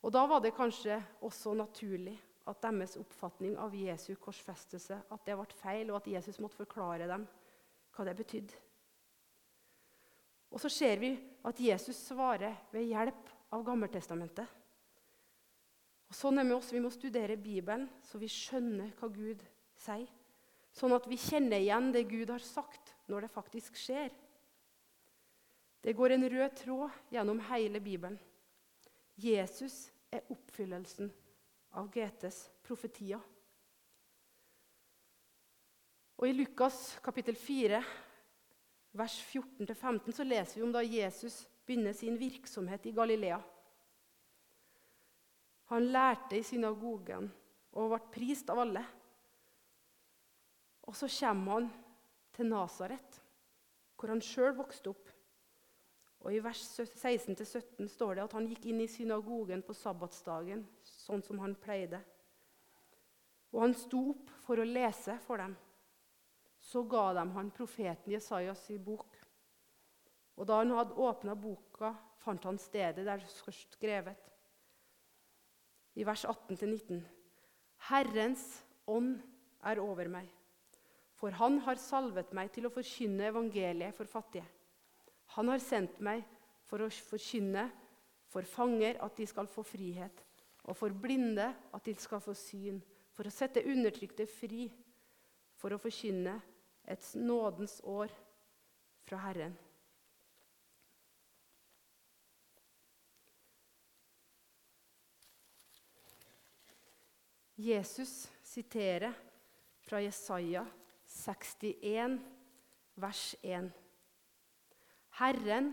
Og 0.03 0.13
Da 0.13 0.27
var 0.27 0.41
det 0.41 0.55
kanskje 0.55 0.99
også 1.23 1.55
naturlig 1.55 2.17
at 2.47 2.63
deres 2.63 2.97
oppfatning 2.99 3.55
av 3.59 3.75
Jesu 3.75 4.17
korsfestelse 4.19 4.99
at 5.11 5.27
det 5.27 5.37
ble 5.39 5.61
feil, 5.63 5.91
og 5.91 6.01
at 6.01 6.11
Jesus 6.11 6.41
måtte 6.43 6.59
forklare 6.59 7.07
dem 7.07 7.27
hva 7.95 8.07
det 8.09 8.17
betydde. 8.19 8.55
Og 10.53 10.61
så 10.61 10.69
ser 10.69 10.99
vi 11.01 11.15
at 11.45 11.61
Jesus 11.61 11.97
svarer 12.09 12.59
ved 12.73 12.91
hjelp 12.91 13.31
av 13.55 13.63
Gammeltestamentet. 13.65 14.47
Og 16.13 16.17
Sånn 16.19 16.37
er 16.37 16.45
vi 16.45 16.53
også. 16.53 16.75
Vi 16.77 16.83
må 16.85 16.91
studere 16.93 17.39
Bibelen 17.41 17.87
så 18.05 18.19
vi 18.21 18.29
skjønner 18.29 18.91
hva 18.99 19.09
Gud 19.09 19.41
sier. 19.81 20.11
Sånn 20.77 20.93
at 20.93 21.07
vi 21.09 21.17
kjenner 21.21 21.61
igjen 21.61 21.89
det 21.93 22.03
Gud 22.11 22.29
har 22.33 22.45
sagt, 22.45 22.93
når 23.09 23.25
det 23.25 23.33
faktisk 23.33 23.79
skjer. 23.81 24.13
Det 25.81 25.95
går 25.97 26.15
en 26.15 26.29
rød 26.35 26.59
tråd 26.61 26.99
gjennom 27.13 27.41
hele 27.49 27.81
Bibelen. 27.81 28.19
Jesus 29.17 29.87
er 30.13 30.29
oppfyllelsen 30.33 31.09
av 31.81 31.89
GTs 31.93 32.43
profetier. 32.65 33.21
Og 36.21 36.29
I 36.29 36.37
Lukas 36.37 36.99
kapittel 37.05 37.41
4, 37.41 37.81
vers 39.01 39.17
14-15, 39.33 40.13
så 40.13 40.29
leser 40.29 40.61
vi 40.61 40.67
om 40.69 40.77
da 40.77 40.85
Jesus 40.85 41.41
begynner 41.65 41.97
sin 41.97 42.21
virksomhet 42.21 42.85
i 42.87 42.95
Galilea. 42.97 43.41
Han 45.73 45.89
lærte 45.89 46.37
i 46.37 46.45
synagogen 46.45 47.31
og 47.73 47.95
ble 47.95 48.01
prist 48.13 48.51
av 48.53 48.59
alle. 48.67 48.83
Og 50.85 50.97
så 50.99 51.09
kommer 51.09 51.55
han 51.55 51.69
til 52.37 52.51
Nasaret, 52.51 53.17
hvor 53.97 54.13
han 54.13 54.21
sjøl 54.21 54.53
vokste 54.59 54.93
opp. 54.93 55.09
Og 56.23 56.35
I 56.35 56.43
vers 56.45 56.61
16-17 56.77 57.89
står 57.89 58.19
det 58.19 58.25
at 58.27 58.35
han 58.37 58.49
gikk 58.51 58.69
inn 58.69 58.83
i 58.85 58.91
synagogen 58.91 59.63
på 59.65 59.75
sabbatsdagen, 59.75 60.67
sånn 60.85 61.25
som 61.25 61.41
han 61.41 61.57
pleide. 61.59 62.03
Og 63.53 63.65
han 63.65 63.77
sto 63.77 64.03
opp 64.13 64.29
for 64.45 64.61
å 64.61 64.67
lese 64.69 65.17
for 65.25 65.41
dem. 65.41 65.57
Så 66.63 66.85
ga 66.85 67.09
de 67.17 67.25
han 67.35 67.51
profeten 67.55 68.13
Jesajas 68.13 68.69
bok. 68.85 69.17
Og 70.37 70.47
da 70.49 70.61
han 70.61 70.77
hadde 70.77 71.01
åpna 71.01 71.35
boka, 71.35 71.95
fant 72.23 72.45
han 72.45 72.61
stedet 72.61 73.07
der 73.09 73.25
det 73.25 73.33
står 73.33 73.57
skrevet, 73.57 74.32
i 75.95 76.07
vers 76.07 76.25
18-19. 76.25 77.03
Herrens 77.89 78.45
ånd 78.89 79.17
er 79.67 79.81
over 79.83 80.09
meg, 80.11 80.29
for 81.19 81.35
han 81.39 81.61
har 81.67 81.81
salvet 81.81 82.33
meg 82.35 82.51
til 82.55 82.67
å 82.67 82.73
forkynne 82.75 83.29
evangeliet 83.31 83.95
for 83.97 84.11
fattige. 84.11 84.47
Han 85.37 85.51
har 85.53 85.63
sendt 85.63 86.01
meg 86.05 86.25
for 86.69 86.83
å 86.85 86.91
forkynne 86.91 87.69
for 88.33 88.49
fanger 88.49 88.99
at 89.05 89.17
de 89.19 89.27
skal 89.29 89.49
få 89.51 89.65
frihet, 89.67 90.23
og 90.65 90.77
for 90.79 90.95
blinde 90.95 91.51
at 91.75 91.85
de 91.85 91.95
skal 91.99 92.23
få 92.23 92.35
syn, 92.39 92.81
for 93.13 93.29
å 93.29 93.35
sette 93.35 93.65
undertrykte 93.69 94.27
fri, 94.31 94.71
for 95.59 95.75
å 95.75 95.81
forkynne 95.81 96.39
et 96.89 97.11
nådens 97.19 97.81
år 97.85 98.13
fra 99.07 99.21
Herren. 99.27 99.53
Jesus 107.63 108.31
siterer 108.43 109.13
fra 109.81 110.01
Jesaja 110.01 110.67
61, 111.07 112.19
vers 112.95 113.37
1. 113.43 113.71
Herren, 115.21 115.69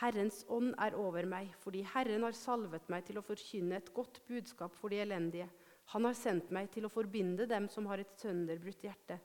Herrens 0.00 0.44
ånd 0.48 0.72
er 0.80 0.96
over 0.96 1.28
meg, 1.28 1.50
fordi 1.60 1.82
Herren 1.92 2.24
har 2.24 2.36
salvet 2.36 2.88
meg 2.92 3.04
til 3.04 3.20
å 3.20 3.24
forkynne 3.24 3.76
et 3.76 3.92
godt 3.96 4.22
budskap 4.28 4.72
for 4.78 4.92
de 4.92 5.02
elendige. 5.04 5.48
Han 5.92 6.08
har 6.08 6.16
sendt 6.16 6.48
meg 6.54 6.70
til 6.72 6.88
å 6.88 6.92
forbinde 6.92 7.44
dem 7.50 7.68
som 7.72 7.88
har 7.90 8.00
et 8.00 8.16
sønderbrutt 8.16 8.86
hjerte, 8.86 9.18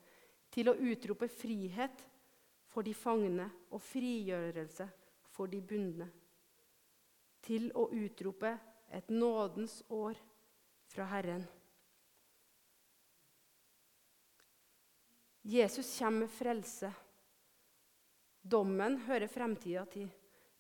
til 0.52 0.68
å 0.68 0.76
utrope 0.76 1.32
frihet 1.32 2.04
for 2.72 2.84
de 2.84 2.96
fangne 2.96 3.48
og 3.72 3.80
frigjørelse 3.88 4.90
for 5.32 5.48
de 5.52 5.64
bundne. 5.64 6.10
Til 7.40 7.72
å 7.72 7.88
utrope 7.96 8.52
et 8.92 9.10
nådens 9.16 9.80
år 9.88 10.20
fra 10.92 11.08
Herren. 11.16 11.48
Jesus 15.42 16.00
kommer 16.00 16.26
med 16.26 16.30
frelse. 16.30 16.92
Dommen 18.42 18.98
hører 19.08 19.28
fremtida 19.28 19.86
til. 19.90 20.10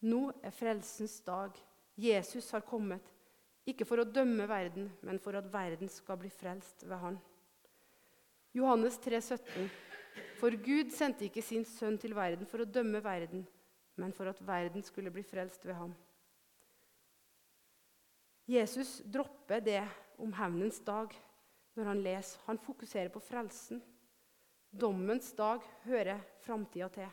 Nå 0.01 0.31
er 0.41 0.53
frelsens 0.53 1.19
dag. 1.25 1.53
Jesus 1.97 2.49
har 2.51 2.63
kommet, 2.65 3.03
ikke 3.67 3.85
for 3.85 4.01
å 4.01 4.07
dømme 4.07 4.47
verden, 4.49 4.89
men 5.05 5.19
for 5.21 5.37
at 5.37 5.49
verden 5.53 5.89
skal 5.89 6.17
bli 6.17 6.31
frelst 6.33 6.85
ved 6.87 6.97
Han. 6.97 7.19
Johannes 8.53 8.97
3, 8.99 9.21
17. 9.21 9.69
For 10.39 10.55
Gud 10.57 10.91
sendte 10.91 11.27
ikke 11.27 11.43
sin 11.45 11.63
sønn 11.67 11.99
til 12.01 12.15
verden 12.17 12.47
for 12.49 12.63
å 12.63 12.67
dømme 12.67 12.99
verden, 13.03 13.45
men 14.01 14.13
for 14.15 14.27
at 14.31 14.41
verden 14.43 14.83
skulle 14.83 15.13
bli 15.13 15.23
frelst 15.23 15.63
ved 15.67 15.77
ham. 15.77 15.93
Jesus 18.49 18.97
dropper 19.05 19.61
det 19.63 19.83
om 20.19 20.33
hevnens 20.35 20.81
dag 20.83 21.13
når 21.77 21.91
han 21.91 22.01
leser. 22.03 22.41
Han 22.47 22.59
fokuserer 22.59 23.11
på 23.13 23.21
frelsen. 23.23 23.79
Dommens 24.71 25.33
dag 25.35 25.59
hører 25.83 26.21
framtida 26.39 26.87
til. 26.89 27.09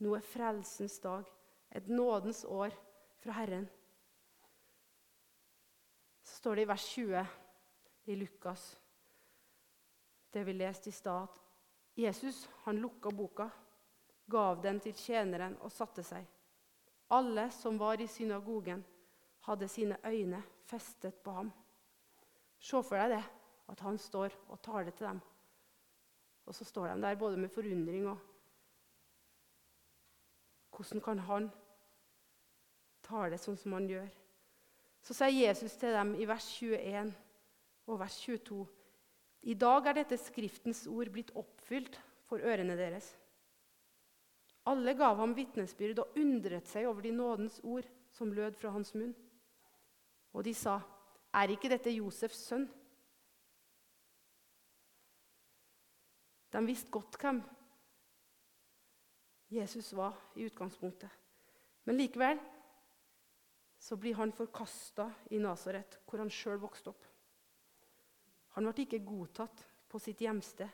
Nå 0.00 0.14
er 0.16 0.24
frelsens 0.24 0.96
dag, 1.04 1.26
et 1.70 1.88
nådens 1.88 2.44
år 2.48 2.72
fra 3.20 3.34
Herren. 3.36 3.68
Så 6.24 6.40
står 6.40 6.54
det 6.54 6.64
i 6.64 6.68
vers 6.70 6.86
20 6.94 7.26
i 8.08 8.16
Lukas, 8.16 8.78
det 10.32 10.46
vi 10.46 10.52
leste 10.56 10.88
i 10.88 10.96
stad, 10.96 11.28
at 11.28 11.40
Jesus 11.98 12.48
han 12.64 12.80
lukka 12.80 13.10
boka, 13.10 13.48
gav 14.30 14.62
den 14.62 14.80
til 14.80 14.94
tjeneren 14.96 15.56
og 15.60 15.72
satte 15.72 16.04
seg. 16.04 16.24
Alle 17.10 17.50
som 17.50 17.78
var 17.80 18.00
i 18.00 18.06
synagogen, 18.06 18.84
hadde 19.44 19.68
sine 19.68 19.96
øyne 20.04 20.42
festet 20.68 21.20
på 21.24 21.32
ham. 21.32 21.52
Se 22.60 22.82
for 22.82 22.96
deg 22.96 23.16
det, 23.16 23.24
at 23.68 23.80
han 23.80 23.98
står 23.98 24.36
og 24.48 24.60
taler 24.62 24.90
til 24.90 25.06
dem. 25.06 25.20
Og 26.48 26.56
så 26.56 26.64
står 26.64 26.94
de 26.94 27.02
der 27.02 27.14
både 27.20 27.36
med 27.36 27.52
forundring 27.52 28.08
og 28.08 28.18
Hvordan 30.78 31.00
kan 31.02 31.18
han 31.18 31.48
tale 33.02 33.38
sånn 33.42 33.56
som 33.58 33.72
han 33.74 33.88
gjør? 33.90 34.06
Så 35.02 35.16
sier 35.16 35.48
Jesus 35.48 35.74
til 35.80 35.90
dem 35.96 36.12
i 36.14 36.26
vers 36.28 36.46
21 36.54 37.10
og 37.88 37.98
vers 37.98 38.18
22.: 38.22 38.66
I 39.42 39.54
dag 39.58 39.86
er 39.86 39.96
dette 39.98 40.18
Skriftens 40.22 40.84
ord 40.86 41.10
blitt 41.10 41.32
oppfylt 41.34 41.98
for 42.30 42.38
ørene 42.38 42.76
deres. 42.78 43.10
Alle 44.70 44.94
gav 44.94 45.16
ham 45.18 45.34
vitnesbyrd 45.34 46.04
og 46.04 46.16
undret 46.20 46.68
seg 46.68 46.86
over 46.86 47.02
de 47.02 47.10
nådens 47.10 47.60
ord 47.64 47.88
som 48.12 48.32
lød 48.32 48.54
fra 48.60 48.70
hans 48.70 48.94
munn. 48.94 49.14
Og 50.32 50.44
de 50.44 50.54
sa, 50.54 50.80
Er 51.34 51.50
ikke 51.50 51.68
dette 51.68 51.90
Josefs 51.90 52.46
sønn? 52.48 52.68
De 56.52 56.64
visste 56.66 56.90
godt 56.90 57.18
hvem 57.20 57.42
Jesus 59.52 59.92
var 59.96 60.16
i 60.36 60.44
utgangspunktet. 60.48 61.10
Men 61.84 61.96
likevel 61.96 62.40
så 63.78 63.96
blir 63.96 64.14
han 64.18 64.32
forkasta 64.32 65.06
i 65.30 65.38
Nasaret, 65.38 66.00
hvor 66.04 66.20
han 66.20 66.32
sjøl 66.32 66.58
vokste 66.60 66.92
opp. 66.92 67.04
Han 68.56 68.66
ble 68.66 68.84
ikke 68.84 69.04
godtatt 69.06 69.62
på 69.88 70.00
sitt 70.02 70.20
hjemsted. 70.20 70.68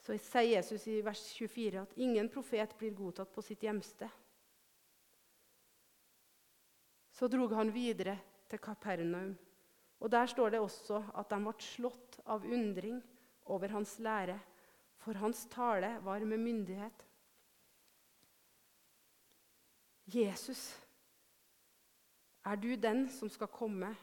Så 0.00 0.16
sier 0.16 0.56
Jesus 0.56 0.86
i 0.88 0.98
vers 1.04 1.22
24 1.36 1.84
at 1.84 1.94
ingen 2.00 2.28
profet 2.32 2.72
blir 2.80 2.96
godtatt 2.96 3.30
på 3.32 3.44
sitt 3.44 3.62
hjemsted. 3.62 4.08
Så 7.12 7.28
drog 7.28 7.52
han 7.52 7.72
videre 7.72 8.16
til 8.48 8.58
Kapernaum. 8.58 9.36
Og 10.00 10.10
Der 10.10 10.26
står 10.26 10.50
det 10.50 10.60
også 10.60 11.02
at 11.14 11.28
de 11.30 11.38
ble 11.44 11.54
slått 11.60 12.20
av 12.24 12.44
undring 12.44 13.00
over 13.50 13.68
hans 13.74 13.98
lære, 13.98 14.38
for 15.00 15.18
hans 15.18 15.46
tale 15.50 15.98
var 16.04 16.24
med 16.24 16.38
myndighet. 16.38 17.06
Jesus, 20.06 20.86
er 22.44 22.56
du 22.56 22.74
den 22.74 23.08
som 23.10 23.28
skal 23.28 23.48
komme, 23.48 23.96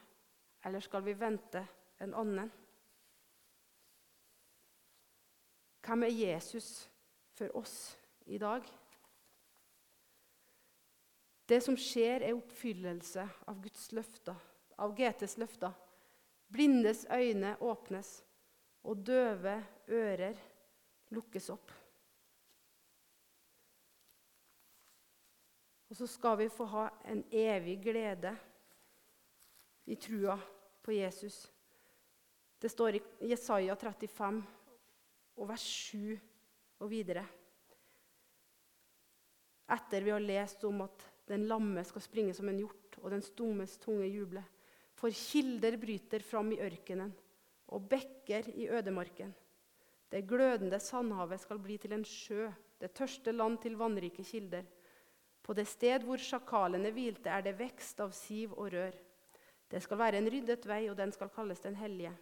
eller 0.64 0.80
skal 0.80 1.04
vi 1.04 1.20
vente 1.20 1.66
en 2.00 2.14
annen? 2.14 2.52
Hvem 5.86 6.02
er 6.02 6.12
Jesus 6.12 6.90
for 7.32 7.56
oss 7.56 7.98
i 8.26 8.38
dag? 8.38 8.64
Det 11.48 11.62
som 11.64 11.76
skjer, 11.80 12.20
er 12.20 12.36
oppfyllelse 12.36 13.24
av 13.48 13.60
Guds 13.62 13.92
løfter, 13.96 14.36
av 14.78 14.92
GTs 14.96 15.38
løfter. 15.40 15.72
Blindes 16.52 17.06
øyne 17.12 17.56
åpnes 17.60 18.18
og 18.84 19.02
døve 19.06 19.56
ører 19.88 20.38
lukkes 21.14 21.50
opp. 21.50 21.72
Og 25.88 25.96
så 25.96 26.06
skal 26.06 26.36
vi 26.42 26.50
få 26.52 26.66
ha 26.68 26.84
en 27.08 27.22
evig 27.32 27.78
glede 27.82 28.34
i 29.88 29.96
trua 29.96 30.36
på 30.84 30.92
Jesus. 30.92 31.46
Det 32.60 32.68
står 32.68 32.98
i 32.98 33.02
Jesaja 33.30 33.76
35 33.78 34.42
og 35.38 35.48
vers 35.48 35.64
7 35.64 36.18
og 36.82 36.90
videre. 36.90 37.24
Etter 39.68 40.04
vi 40.04 40.12
har 40.12 40.24
lest 40.24 40.64
om 40.64 40.82
at 40.84 41.06
den 41.28 41.46
lamme 41.48 41.84
skal 41.84 42.04
springe 42.04 42.34
som 42.36 42.48
en 42.48 42.60
hjort, 42.60 42.98
og 43.02 43.10
den 43.12 43.24
stummes 43.24 43.76
tunge 43.80 44.08
juble. 44.08 44.42
For 44.96 45.12
kilder 45.12 45.76
bryter 45.80 46.24
fram 46.24 46.52
i 46.52 46.60
ørkenen 46.64 47.12
og 47.68 47.88
bekker 47.88 48.48
i 48.54 48.68
ødemarken. 48.68 49.34
Det 50.12 50.24
glødende 50.28 50.80
sandhavet 50.80 51.40
skal 51.40 51.58
bli 51.58 51.76
til 51.76 51.92
en 51.92 52.04
sjø, 52.04 52.48
det 52.80 52.94
tørste 52.96 53.32
land 53.32 53.58
til 53.62 53.76
vannrike 53.76 54.24
kilder. 54.24 54.64
På 55.42 55.52
det 55.52 55.66
sted 55.68 56.04
hvor 56.04 56.20
sjakalene 56.20 56.90
hvilte, 56.92 57.28
er 57.28 57.44
det 57.44 57.58
vekst 57.58 58.00
av 58.00 58.12
siv 58.16 58.54
og 58.56 58.72
rør. 58.72 58.96
Det 59.68 59.82
skal 59.84 59.98
være 60.00 60.18
en 60.18 60.30
ryddet 60.32 60.64
vei, 60.66 60.88
og 60.88 60.96
den 60.96 61.12
skal 61.12 61.28
kalles 61.28 61.60
Den 61.60 61.76
hellige 61.76 62.14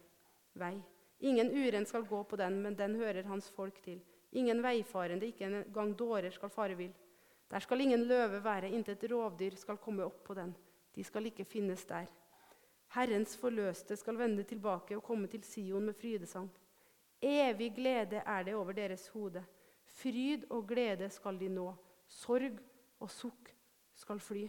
vei. 0.53 0.75
Ingen 1.19 1.49
uren 1.51 1.85
skal 1.85 2.05
gå 2.05 2.23
på 2.23 2.35
den, 2.35 2.61
men 2.61 2.75
den 2.75 2.95
hører 2.95 3.23
hans 3.23 3.49
folk 3.49 3.81
til. 3.83 4.01
Ingen 4.31 4.61
veifarende, 4.63 5.25
ikke 5.25 5.45
engang 5.45 5.95
dårer, 5.97 6.29
skal 6.29 6.49
fare 6.49 6.75
vill. 6.75 6.93
Der 7.51 7.59
skal 7.59 7.81
ingen 7.81 8.03
løve 8.03 8.43
være, 8.43 8.69
intet 8.69 9.03
rovdyr 9.11 9.55
skal 9.55 9.77
komme 9.77 10.05
opp 10.05 10.23
på 10.23 10.33
den. 10.33 10.55
De 10.95 11.03
skal 11.03 11.25
ikke 11.25 11.45
finnes 11.45 11.85
der. 11.85 12.05
Herrens 12.95 13.37
forløste 13.37 13.95
skal 13.95 14.17
vende 14.17 14.43
tilbake 14.43 14.95
og 14.95 15.03
komme 15.03 15.27
til 15.27 15.43
Sion 15.43 15.85
med 15.85 15.93
frydesang. 15.93 16.49
Evig 17.21 17.73
glede 17.75 18.21
er 18.25 18.43
det 18.43 18.55
over 18.55 18.71
deres 18.71 19.07
hode. 19.07 19.43
Fryd 19.83 20.45
og 20.49 20.67
glede 20.67 21.09
skal 21.09 21.39
de 21.39 21.49
nå. 21.49 21.73
Sorg 22.07 22.59
og 22.99 23.11
sukk 23.11 23.51
skal 23.95 24.19
fly. 24.19 24.47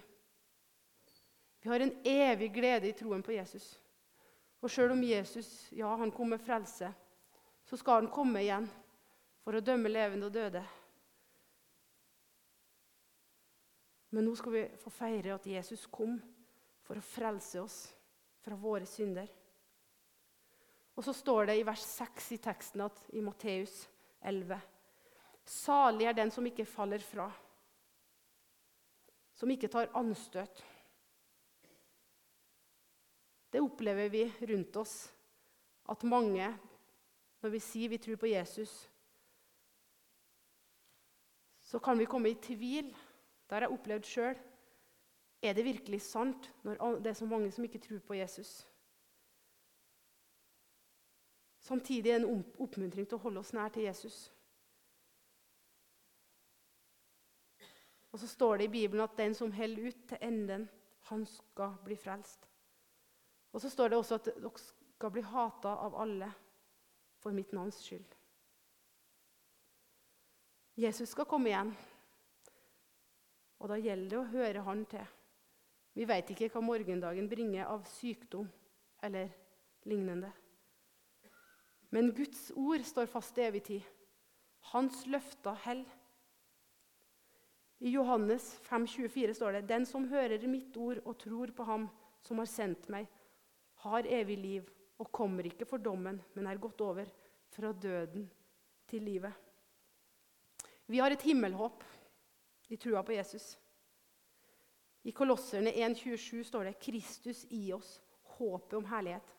Vi 1.63 1.69
har 1.69 1.83
en 1.83 1.97
evig 2.05 2.53
glede 2.55 2.89
i 2.89 2.93
troen 2.93 3.23
på 3.23 3.33
Jesus. 3.33 3.81
Og 4.61 4.71
sjøl 4.71 4.91
om 4.91 5.03
Jesus 5.03 5.73
ja, 5.73 5.97
han 5.97 6.13
kom 6.13 6.29
med 6.29 6.39
frelse, 6.39 6.93
så 7.65 7.77
skal 7.77 8.03
han 8.03 8.13
komme 8.13 8.43
igjen. 8.43 8.69
for 9.49 9.57
å 9.57 9.65
dømme 9.65 9.89
levende 9.89 10.27
og 10.29 10.35
døde. 10.35 10.61
Men 14.13 14.27
nå 14.29 14.35
skal 14.37 14.53
vi 14.53 14.65
få 14.77 14.91
feire 14.93 15.33
at 15.33 15.47
Jesus 15.49 15.87
kom 15.89 16.19
for 16.85 17.01
å 17.01 17.05
frelse 17.05 17.63
oss 17.63 17.79
fra 18.49 18.57
våre 18.57 18.87
synder. 18.89 19.29
Og 20.97 21.05
så 21.05 21.13
står 21.15 21.51
det 21.51 21.59
i 21.61 21.67
vers 21.69 21.85
6 21.85 22.33
i 22.35 22.41
teksten 22.43 22.83
at, 22.87 23.05
i 23.13 23.21
Matteus 23.23 23.85
11.: 24.25 24.57
Salig 25.45 26.09
er 26.09 26.17
den 26.17 26.33
som 26.33 26.47
ikke 26.49 26.67
faller 26.67 27.05
fra, 27.05 27.29
som 29.37 29.53
ikke 29.53 29.71
tar 29.71 29.93
anstøt. 29.97 30.65
Det 33.53 33.63
opplever 33.65 34.09
vi 34.13 34.25
rundt 34.51 34.77
oss, 34.77 34.97
at 35.89 36.05
mange, 36.05 36.49
når 37.41 37.53
vi 37.53 37.61
sier 37.65 37.93
vi 37.93 38.01
tror 38.01 38.19
på 38.21 38.33
Jesus, 38.33 38.73
så 41.63 41.79
kan 41.79 42.01
vi 42.01 42.09
komme 42.09 42.33
i 42.33 42.41
tvil 42.41 42.91
det 43.49 43.57
har 43.57 43.65
jeg 43.65 43.73
opplevd 43.73 44.05
sjøl. 44.05 44.41
Er 45.43 45.55
det 45.55 45.65
virkelig 45.65 46.01
sant 46.03 46.51
når 46.63 46.99
det 46.99 47.13
er 47.13 47.19
så 47.19 47.27
mange 47.27 47.51
som 47.55 47.65
ikke 47.65 47.79
tror 47.79 47.99
på 47.99 48.15
Jesus? 48.15 48.67
Samtidig 51.59 52.11
er 52.11 52.19
det 52.19 52.29
en 52.29 52.45
oppmuntring 52.59 53.07
til 53.07 53.19
å 53.19 53.23
holde 53.23 53.43
oss 53.43 53.53
nær 53.53 53.69
til 53.69 53.85
Jesus. 53.85 54.33
Og 58.13 58.19
så 58.19 58.27
står 58.27 58.57
det 58.57 58.69
i 58.69 58.73
Bibelen 58.73 59.05
at 59.05 59.19
den 59.19 59.35
som 59.37 59.53
holder 59.53 59.91
ut 59.91 60.07
til 60.09 60.23
enden, 60.25 60.69
han 61.11 61.27
skal 61.27 61.77
bli 61.85 61.97
frelst. 61.97 62.49
Og 63.53 63.61
så 63.61 63.71
står 63.71 63.89
det 63.89 63.99
også 63.99 64.15
at 64.19 64.31
dere 64.31 64.51
skal 64.59 65.13
bli 65.13 65.23
hata 65.23 65.75
av 65.85 65.95
alle 66.01 66.31
for 67.21 67.37
mitt 67.37 67.53
navns 67.53 67.79
skyld. 67.85 68.17
Jesus 70.79 71.13
skal 71.13 71.27
komme 71.27 71.51
igjen. 71.51 71.71
Og 73.59 73.71
da 73.71 73.79
gjelder 73.83 74.11
det 74.11 74.19
å 74.19 74.29
høre 74.33 74.67
Han 74.67 74.85
til. 74.87 75.07
Vi 75.99 76.07
vet 76.07 76.29
ikke 76.31 76.47
hva 76.53 76.61
morgendagen 76.63 77.27
bringer 77.27 77.67
av 77.67 77.83
sykdom 77.91 78.47
eller 79.03 79.33
lignende. 79.91 80.31
Men 81.91 82.13
Guds 82.15 82.53
ord 82.55 82.85
står 82.87 83.11
fast 83.11 83.35
til 83.35 83.49
evig 83.49 83.65
tid. 83.67 83.89
Hans 84.71 85.03
løfter 85.11 85.59
hell. 85.65 85.83
I 87.83 87.91
Johannes 87.97 88.47
5, 88.69 88.87
24 88.95 89.35
står 89.35 89.59
det.: 89.59 89.67
Den 89.69 89.87
som 89.87 90.07
hører 90.07 90.47
mitt 90.47 90.77
ord 90.77 91.03
og 91.05 91.19
tror 91.19 91.51
på 91.51 91.67
Ham 91.67 91.89
som 92.23 92.39
har 92.39 92.51
sendt 92.51 92.89
meg, 92.95 93.07
har 93.83 94.07
evig 94.07 94.39
liv 94.39 94.73
og 94.99 95.13
kommer 95.13 95.47
ikke 95.47 95.67
for 95.67 95.83
dommen, 95.83 96.23
men 96.35 96.47
er 96.47 96.63
gått 96.63 96.81
over 96.81 97.11
fra 97.55 97.73
døden 97.73 98.31
til 98.87 99.03
livet. 99.03 99.33
Vi 100.87 100.99
har 101.03 101.11
et 101.11 101.23
himmelhåp 101.23 101.83
i 102.69 102.77
trua 102.77 103.03
på 103.03 103.19
Jesus. 103.19 103.57
I 105.09 105.13
Kolosserne 105.17 105.73
1,27 105.73 106.43
står 106.45 106.65
det 106.69 106.79
'Kristus 106.83 107.47
i 107.51 107.73
oss, 107.73 108.01
håpet 108.37 108.77
om 108.77 108.85
herlighet'. 108.85 109.35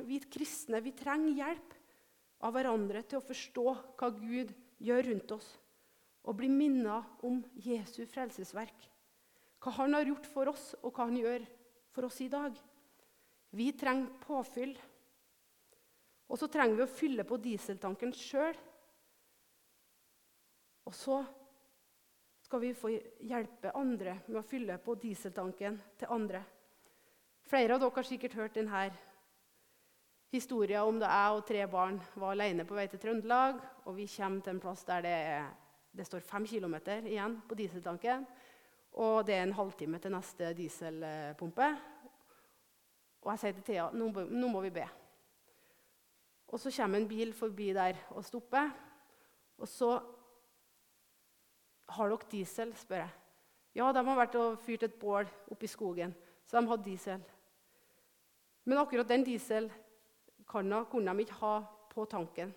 Vi 0.00 0.18
kristne 0.32 0.80
vi 0.80 0.94
trenger 0.96 1.34
hjelp 1.36 1.74
av 2.40 2.54
hverandre 2.56 3.02
til 3.04 3.20
å 3.20 3.26
forstå 3.26 3.66
hva 4.00 4.08
Gud 4.16 4.54
gjør 4.80 5.04
rundt 5.10 5.34
oss, 5.36 5.50
og 6.24 6.38
bli 6.38 6.48
minnet 6.48 7.22
om 7.22 7.42
Jesu 7.54 8.06
frelsesverk. 8.06 8.88
Hva 9.62 9.74
han 9.76 9.94
har 9.94 10.08
gjort 10.08 10.26
for 10.26 10.48
oss, 10.48 10.72
og 10.80 10.96
hva 10.96 11.06
han 11.10 11.20
gjør 11.20 11.44
for 11.92 12.08
oss 12.08 12.20
i 12.24 12.30
dag. 12.32 12.56
Vi 13.52 13.68
trenger 13.76 14.16
påfyll. 14.24 14.72
Og 16.32 16.40
så 16.40 16.48
trenger 16.48 16.80
vi 16.80 16.86
å 16.86 16.94
fylle 16.96 17.28
på 17.28 17.36
dieseltanken 17.36 18.14
sjøl. 18.16 18.56
Og 20.88 20.96
så 20.96 21.20
skal 22.52 22.60
vi 22.60 22.74
få 22.76 22.90
hjelpe 23.24 23.70
andre 23.80 24.12
med 24.26 24.36
å 24.36 24.44
fylle 24.44 24.74
på 24.84 24.92
dieseltanken 25.00 25.78
til 25.96 26.10
andre. 26.12 26.42
Flere 27.48 27.78
av 27.78 27.80
dere 27.80 27.96
har 27.96 28.04
sikkert 28.04 28.36
hørt 28.36 28.58
denne 28.58 28.82
historien 30.34 30.84
om 30.84 30.98
da 31.00 31.08
jeg 31.08 31.38
og 31.38 31.46
tre 31.48 31.62
barn 31.72 31.96
var 32.12 32.34
alene 32.34 32.68
på 32.68 32.76
vei 32.76 32.84
til 32.92 33.00
Trøndelag. 33.00 33.56
og 33.88 33.96
Vi 33.96 34.04
kommer 34.18 34.44
til 34.44 34.52
en 34.52 34.60
plass 34.60 34.84
der 34.84 35.00
det, 35.00 35.16
det 35.96 36.04
står 36.10 36.28
fem 36.28 36.44
km 36.44 36.76
igjen 37.08 37.40
på 37.48 37.56
dieseltanken. 37.56 38.28
Og 39.00 39.24
det 39.24 39.38
er 39.38 39.48
en 39.48 39.56
halvtime 39.56 39.98
til 39.98 40.12
neste 40.12 40.52
dieselpumpe. 40.52 41.72
Og 43.22 43.32
jeg 43.32 43.46
sier 43.46 43.60
til 43.62 43.70
Thea 43.70 43.90
nå 43.96 44.48
må 44.52 44.60
vi 44.60 44.76
be. 44.76 44.88
Og 46.52 46.60
så 46.60 46.68
kommer 46.82 47.00
en 47.00 47.08
bil 47.08 47.32
forbi 47.32 47.72
der 47.72 47.96
og 48.10 48.26
stopper. 48.28 48.68
Og 49.56 49.64
så 49.68 50.02
har 51.88 52.08
dere 52.08 52.30
diesel, 52.30 52.72
spør 52.76 53.02
jeg. 53.02 53.12
Ja, 53.74 53.92
de 53.92 54.04
har 54.04 54.18
vært 54.18 54.36
og 54.36 54.58
fyrt 54.60 54.84
et 54.84 54.98
bål 55.00 55.28
oppe 55.50 55.64
i 55.64 55.70
skogen, 55.70 56.14
så 56.44 56.60
de 56.60 56.68
hadde 56.68 56.84
diesel. 56.84 57.22
Men 58.64 58.78
akkurat 58.78 59.08
den 59.08 59.24
dieselkanna 59.26 60.84
kunne 60.90 61.14
de 61.14 61.24
ikke 61.24 61.40
ha 61.40 61.54
på 61.90 62.04
tanken. 62.04 62.52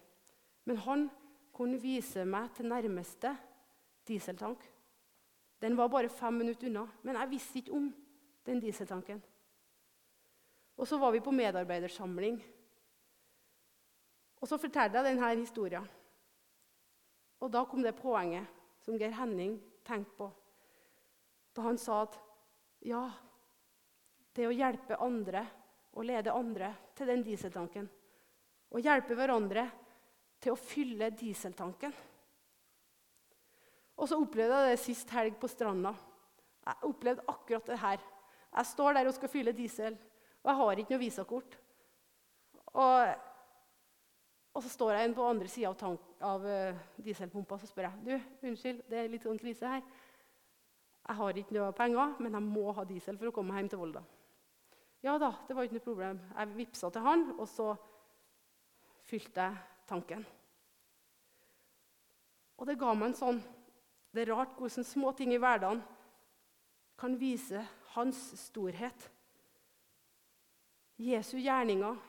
Men 0.66 0.78
han 0.78 1.10
kunne 1.56 1.80
vise 1.82 2.26
meg 2.26 2.52
til 2.56 2.68
nærmeste 2.70 3.32
dieseltank. 4.08 4.60
Den 5.62 5.78
var 5.78 5.88
bare 5.88 6.10
fem 6.10 6.34
minutter 6.34 6.68
unna, 6.68 6.86
men 7.04 7.16
jeg 7.16 7.32
visste 7.32 7.60
ikke 7.60 7.74
om 7.74 7.88
den 8.46 8.62
dieseltanken. 8.62 9.24
Og 10.78 10.88
så 10.88 10.98
var 11.00 11.12
vi 11.12 11.24
på 11.24 11.32
medarbeidersamling. 11.32 12.42
Og 14.42 14.48
så 14.48 14.58
fortalte 14.58 15.00
jeg 15.00 15.06
denne 15.06 15.36
historien. 15.40 15.88
Og 17.40 17.54
da 17.54 17.64
kom 17.64 17.84
det 17.84 17.96
poenget 17.96 18.46
som 18.86 18.98
Geir 18.98 19.16
Henning 19.18 19.58
tenkte 19.86 20.18
på 20.18 20.32
da 21.56 21.62
han 21.62 21.78
sa 21.80 22.02
at 22.04 22.18
ja, 22.84 23.06
det 24.36 24.48
å 24.48 24.52
hjelpe 24.52 24.98
andre 25.00 25.46
og 25.96 26.04
lede 26.04 26.34
andre 26.36 26.74
til 26.98 27.08
den 27.08 27.24
dieseltanken. 27.24 27.86
Å 28.76 28.82
hjelpe 28.84 29.16
hverandre 29.16 29.64
til 30.44 30.52
å 30.52 30.60
fylle 30.60 31.08
dieseltanken. 31.16 31.94
Og 33.96 34.12
så 34.12 34.20
opplevde 34.20 34.58
jeg 34.66 34.76
det 34.76 34.82
sist 34.84 35.14
helg 35.16 35.38
på 35.40 35.48
stranda. 35.48 35.94
Jeg 36.66 36.90
opplevde 36.90 37.24
akkurat 37.32 37.72
det 37.72 37.80
her. 37.80 38.04
Jeg 38.52 38.72
står 38.74 38.98
der 38.98 39.08
og 39.08 39.16
skal 39.16 39.32
fylle 39.32 39.56
diesel, 39.56 39.96
og 40.44 40.52
jeg 40.52 40.60
har 40.60 40.82
ikke 40.82 40.96
noe 40.96 41.06
visakort. 41.06 41.56
Og 42.76 43.16
og 44.56 44.64
så 44.64 44.72
står 44.72 44.94
jeg 44.96 45.14
på 45.16 45.28
andre 45.28 45.50
sida 45.52 45.74
av, 45.74 45.96
av 46.24 46.46
uh, 46.48 46.84
dieselpumpa 47.04 47.58
og 47.58 47.68
spør 47.68 47.90
jeg, 47.90 48.04
du, 48.06 48.48
unnskyld, 48.48 48.84
det 48.88 49.02
er 49.02 49.10
litt 49.12 49.26
sånn 49.28 49.40
krise 49.40 49.68
her. 49.68 49.82
Jeg 51.06 51.20
har 51.20 51.40
ikke 51.42 51.58
noe 51.58 51.74
penger, 51.76 52.14
men 52.24 52.38
jeg 52.38 52.46
må 52.48 52.72
ha 52.74 52.86
diesel 52.88 53.20
for 53.20 53.30
å 53.30 53.34
komme 53.36 53.58
hjem 53.58 53.68
til 53.74 53.82
Volda. 53.82 54.02
Ja 55.04 55.18
da, 55.22 55.34
det 55.46 55.58
var 55.58 55.68
ikke 55.68 55.78
noe 55.78 55.86
problem. 55.86 56.22
Jeg 56.32 56.54
vippsa 56.56 56.90
til 56.90 57.04
han, 57.06 57.28
og 57.36 57.50
så 57.52 57.68
fylte 59.06 59.44
jeg 59.44 59.60
tanken. 59.92 60.24
Og 62.56 62.72
det 62.72 62.80
ga 62.80 62.94
meg 62.96 63.12
en 63.12 63.20
sånn 63.20 63.44
Det 64.16 64.24
er 64.24 64.32
rart 64.32 64.56
hvordan 64.56 64.86
små 64.88 65.12
ting 65.12 65.34
i 65.36 65.40
hverdagen 65.44 65.82
kan 66.96 67.18
vise 67.20 67.60
hans 67.92 68.22
storhet. 68.40 69.10
Jesu 70.96 71.36
gjerninger 71.44 72.00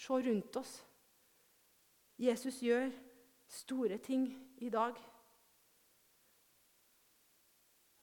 Se 0.00 0.16
rundt 0.16 0.56
oss. 0.56 0.78
Jesus 2.20 2.60
gjør 2.64 2.88
store 3.50 3.98
ting 4.00 4.30
i 4.64 4.70
dag. 4.72 4.96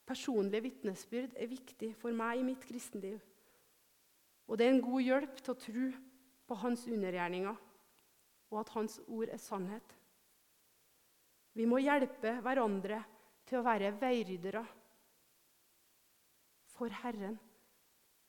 Personlige 0.08 0.68
vitnesbyrd 0.68 1.34
er 1.36 1.50
viktig 1.50 1.90
for 1.98 2.14
meg 2.16 2.40
i 2.40 2.46
mitt 2.46 2.68
kristenliv. 2.70 3.18
Og 4.48 4.58
det 4.60 4.68
er 4.68 4.76
en 4.76 4.86
god 4.86 5.04
hjelp 5.04 5.42
til 5.42 5.54
å 5.56 5.62
tro 5.66 5.88
på 6.48 6.60
hans 6.62 6.86
undergjerninger 6.88 7.58
og 8.48 8.62
at 8.62 8.76
hans 8.78 9.02
ord 9.08 9.34
er 9.34 9.42
sannhet. 9.42 9.98
Vi 11.58 11.66
må 11.66 11.82
hjelpe 11.82 12.38
hverandre 12.46 13.02
til 13.50 13.60
å 13.60 13.66
være 13.66 13.96
veiryddere 13.98 14.64
for 16.78 16.94
Herren, 17.02 17.40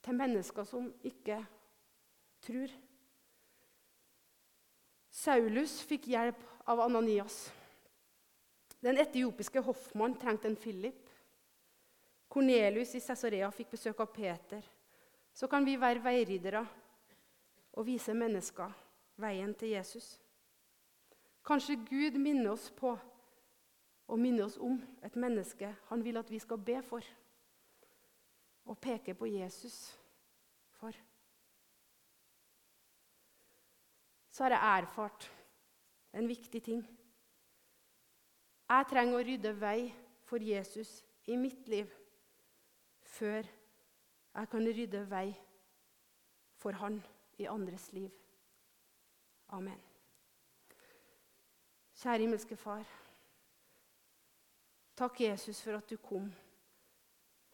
til 0.01 0.17
mennesker 0.17 0.65
som 0.65 0.89
ikke 1.05 1.43
tror. 2.43 2.73
Saulus 5.19 5.81
fikk 5.83 6.07
hjelp 6.13 6.43
av 6.71 6.81
Ananias. 6.85 7.49
Den 8.79 9.01
etiopiske 9.03 9.61
hoffmann 9.67 10.15
trengte 10.15 10.47
en 10.47 10.57
Philip. 10.57 11.09
Kornelius 12.31 12.95
i 12.95 13.01
Cesarea 13.03 13.49
fikk 13.51 13.73
besøk 13.73 13.99
av 14.05 14.13
Peter. 14.15 14.63
Så 15.35 15.49
kan 15.51 15.67
vi 15.67 15.75
være 15.81 16.05
veiridere 16.05 16.63
og 17.73 17.87
vise 17.89 18.15
mennesker 18.15 18.71
veien 19.19 19.57
til 19.59 19.75
Jesus. 19.75 20.07
Kanskje 21.43 21.81
Gud 21.89 22.19
minner 22.23 22.53
oss 22.53 22.69
på 22.71 22.95
og 24.09 24.23
minner 24.23 24.47
oss 24.47 24.59
om 24.63 24.79
et 25.03 25.19
menneske 25.19 25.73
han 25.91 26.05
vil 26.05 26.21
at 26.21 26.31
vi 26.31 26.39
skal 26.39 26.63
be 26.63 26.79
for, 26.85 27.03
og 28.69 28.79
peke 28.79 29.15
på 29.19 29.27
Jesus 29.35 29.97
for. 30.79 30.95
Så 34.39 34.45
har 34.45 34.51
jeg 34.51 34.83
erfart 34.83 35.33
en 36.15 36.29
viktig 36.29 36.61
ting. 36.63 36.83
Jeg 38.71 38.87
trenger 38.87 39.19
å 39.19 39.23
rydde 39.27 39.51
vei 39.59 39.89
for 40.29 40.45
Jesus 40.45 41.01
i 41.27 41.35
mitt 41.35 41.67
liv 41.67 41.91
før 43.17 43.43
jeg 43.43 44.51
kan 44.53 44.69
rydde 44.77 45.01
vei 45.11 45.33
for 46.63 46.79
han 46.79 47.01
i 47.43 47.49
andres 47.51 47.89
liv. 47.97 48.13
Amen. 49.59 49.81
Kjære 51.99 52.23
himmelske 52.23 52.57
Far. 52.57 52.85
Takk, 54.95 55.19
Jesus, 55.25 55.65
for 55.65 55.81
at 55.81 55.91
du 55.91 55.97
kom. 55.97 56.31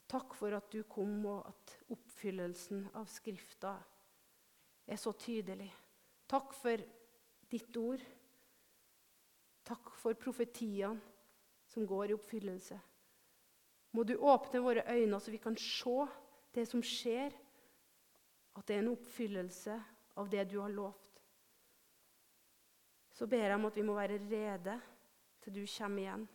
Takk 0.09 0.37
for 0.37 0.53
at 0.53 0.69
du 0.73 0.83
kom, 0.83 1.17
og 1.33 1.49
at 1.49 1.79
oppfyllelsen 1.97 2.91
av 2.93 3.09
Skrifta 3.09 3.73
er 4.85 5.01
så 5.01 5.17
tydelig. 5.17 5.71
Takk 6.35 6.55
for 6.59 6.81
ditt 7.47 7.77
ord. 7.79 8.01
Takk 9.63 9.93
for 10.01 10.19
profetiene 10.19 10.99
som 11.71 11.87
går 11.87 12.11
i 12.11 12.17
oppfyllelse. 12.17 12.79
Må 13.95 14.03
du 14.03 14.17
åpne 14.19 14.63
våre 14.65 14.83
øyne 14.91 15.21
så 15.23 15.31
vi 15.31 15.39
kan 15.39 15.55
se 15.61 16.09
det 16.55 16.67
som 16.67 16.83
skjer, 16.83 17.31
at 18.55 18.67
det 18.67 18.75
er 18.75 18.83
en 18.83 18.93
oppfyllelse 18.97 19.79
av 20.19 20.31
det 20.31 20.49
du 20.51 20.59
har 20.59 20.75
lovt. 20.75 21.23
Så 23.15 23.31
ber 23.31 23.47
jeg 23.47 23.55
om 23.55 23.71
at 23.71 23.79
vi 23.79 23.87
må 23.87 23.95
være 23.95 24.19
rede 24.27 24.79
til 25.45 25.55
du 25.55 25.65
kommer 25.79 26.03
igjen. 26.03 26.29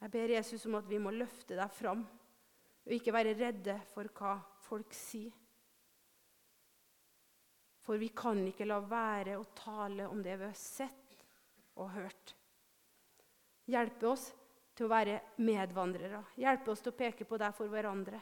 Jeg 0.00 0.10
ber 0.12 0.34
Jesus 0.36 0.66
om 0.68 0.76
at 0.76 0.88
vi 0.88 1.00
må 1.00 1.12
løfte 1.12 1.56
deg 1.56 1.72
fram 1.72 2.04
og 2.84 2.92
ikke 2.96 3.16
være 3.16 3.36
redde 3.40 3.80
for 3.94 4.12
hva 4.12 4.36
folk 4.68 4.92
sier. 4.96 5.32
For 7.90 7.98
vi 7.98 8.12
kan 8.14 8.38
ikke 8.46 8.68
la 8.70 8.76
være 8.86 9.32
å 9.34 9.48
tale 9.58 10.04
om 10.06 10.20
det 10.22 10.36
vi 10.38 10.46
har 10.46 10.54
sett 10.54 11.24
og 11.74 11.88
hørt. 11.90 12.36
Hjelpe 13.66 14.06
oss 14.06 14.28
til 14.78 14.86
å 14.86 14.90
være 14.92 15.16
medvandrere. 15.42 16.20
Hjelpe 16.38 16.70
oss 16.70 16.84
til 16.84 16.92
å 16.92 16.98
peke 17.00 17.26
på 17.26 17.40
deg 17.42 17.56
for 17.56 17.66
hverandre. 17.72 18.20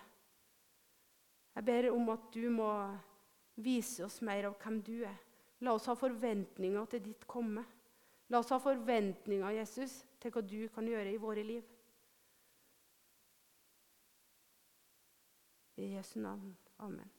Jeg 1.53 1.67
ber 1.69 1.91
om 1.91 2.09
at 2.15 2.25
du 2.33 2.47
må 2.49 2.71
vise 3.61 4.07
oss 4.09 4.23
mer 4.25 4.49
av 4.49 4.57
hvem 4.57 4.81
du 4.89 4.95
er. 5.05 5.21
La 5.61 5.77
oss 5.77 5.91
ha 5.93 5.99
forventninger 6.01 6.89
til 6.95 7.05
ditt 7.11 7.29
komme. 7.29 7.67
La 8.33 8.41
oss 8.41 8.55
ha 8.57 8.61
forventninger 8.65 9.59
Jesus, 9.59 9.99
til 10.17 10.33
hva 10.33 10.47
du 10.49 10.63
kan 10.73 10.89
gjøre 10.89 11.13
i 11.13 11.21
våre 11.21 11.45
liv. 11.45 11.69
I 15.77 15.93
Jesu 15.93 16.23
navn. 16.25 16.57
Amen. 16.81 17.18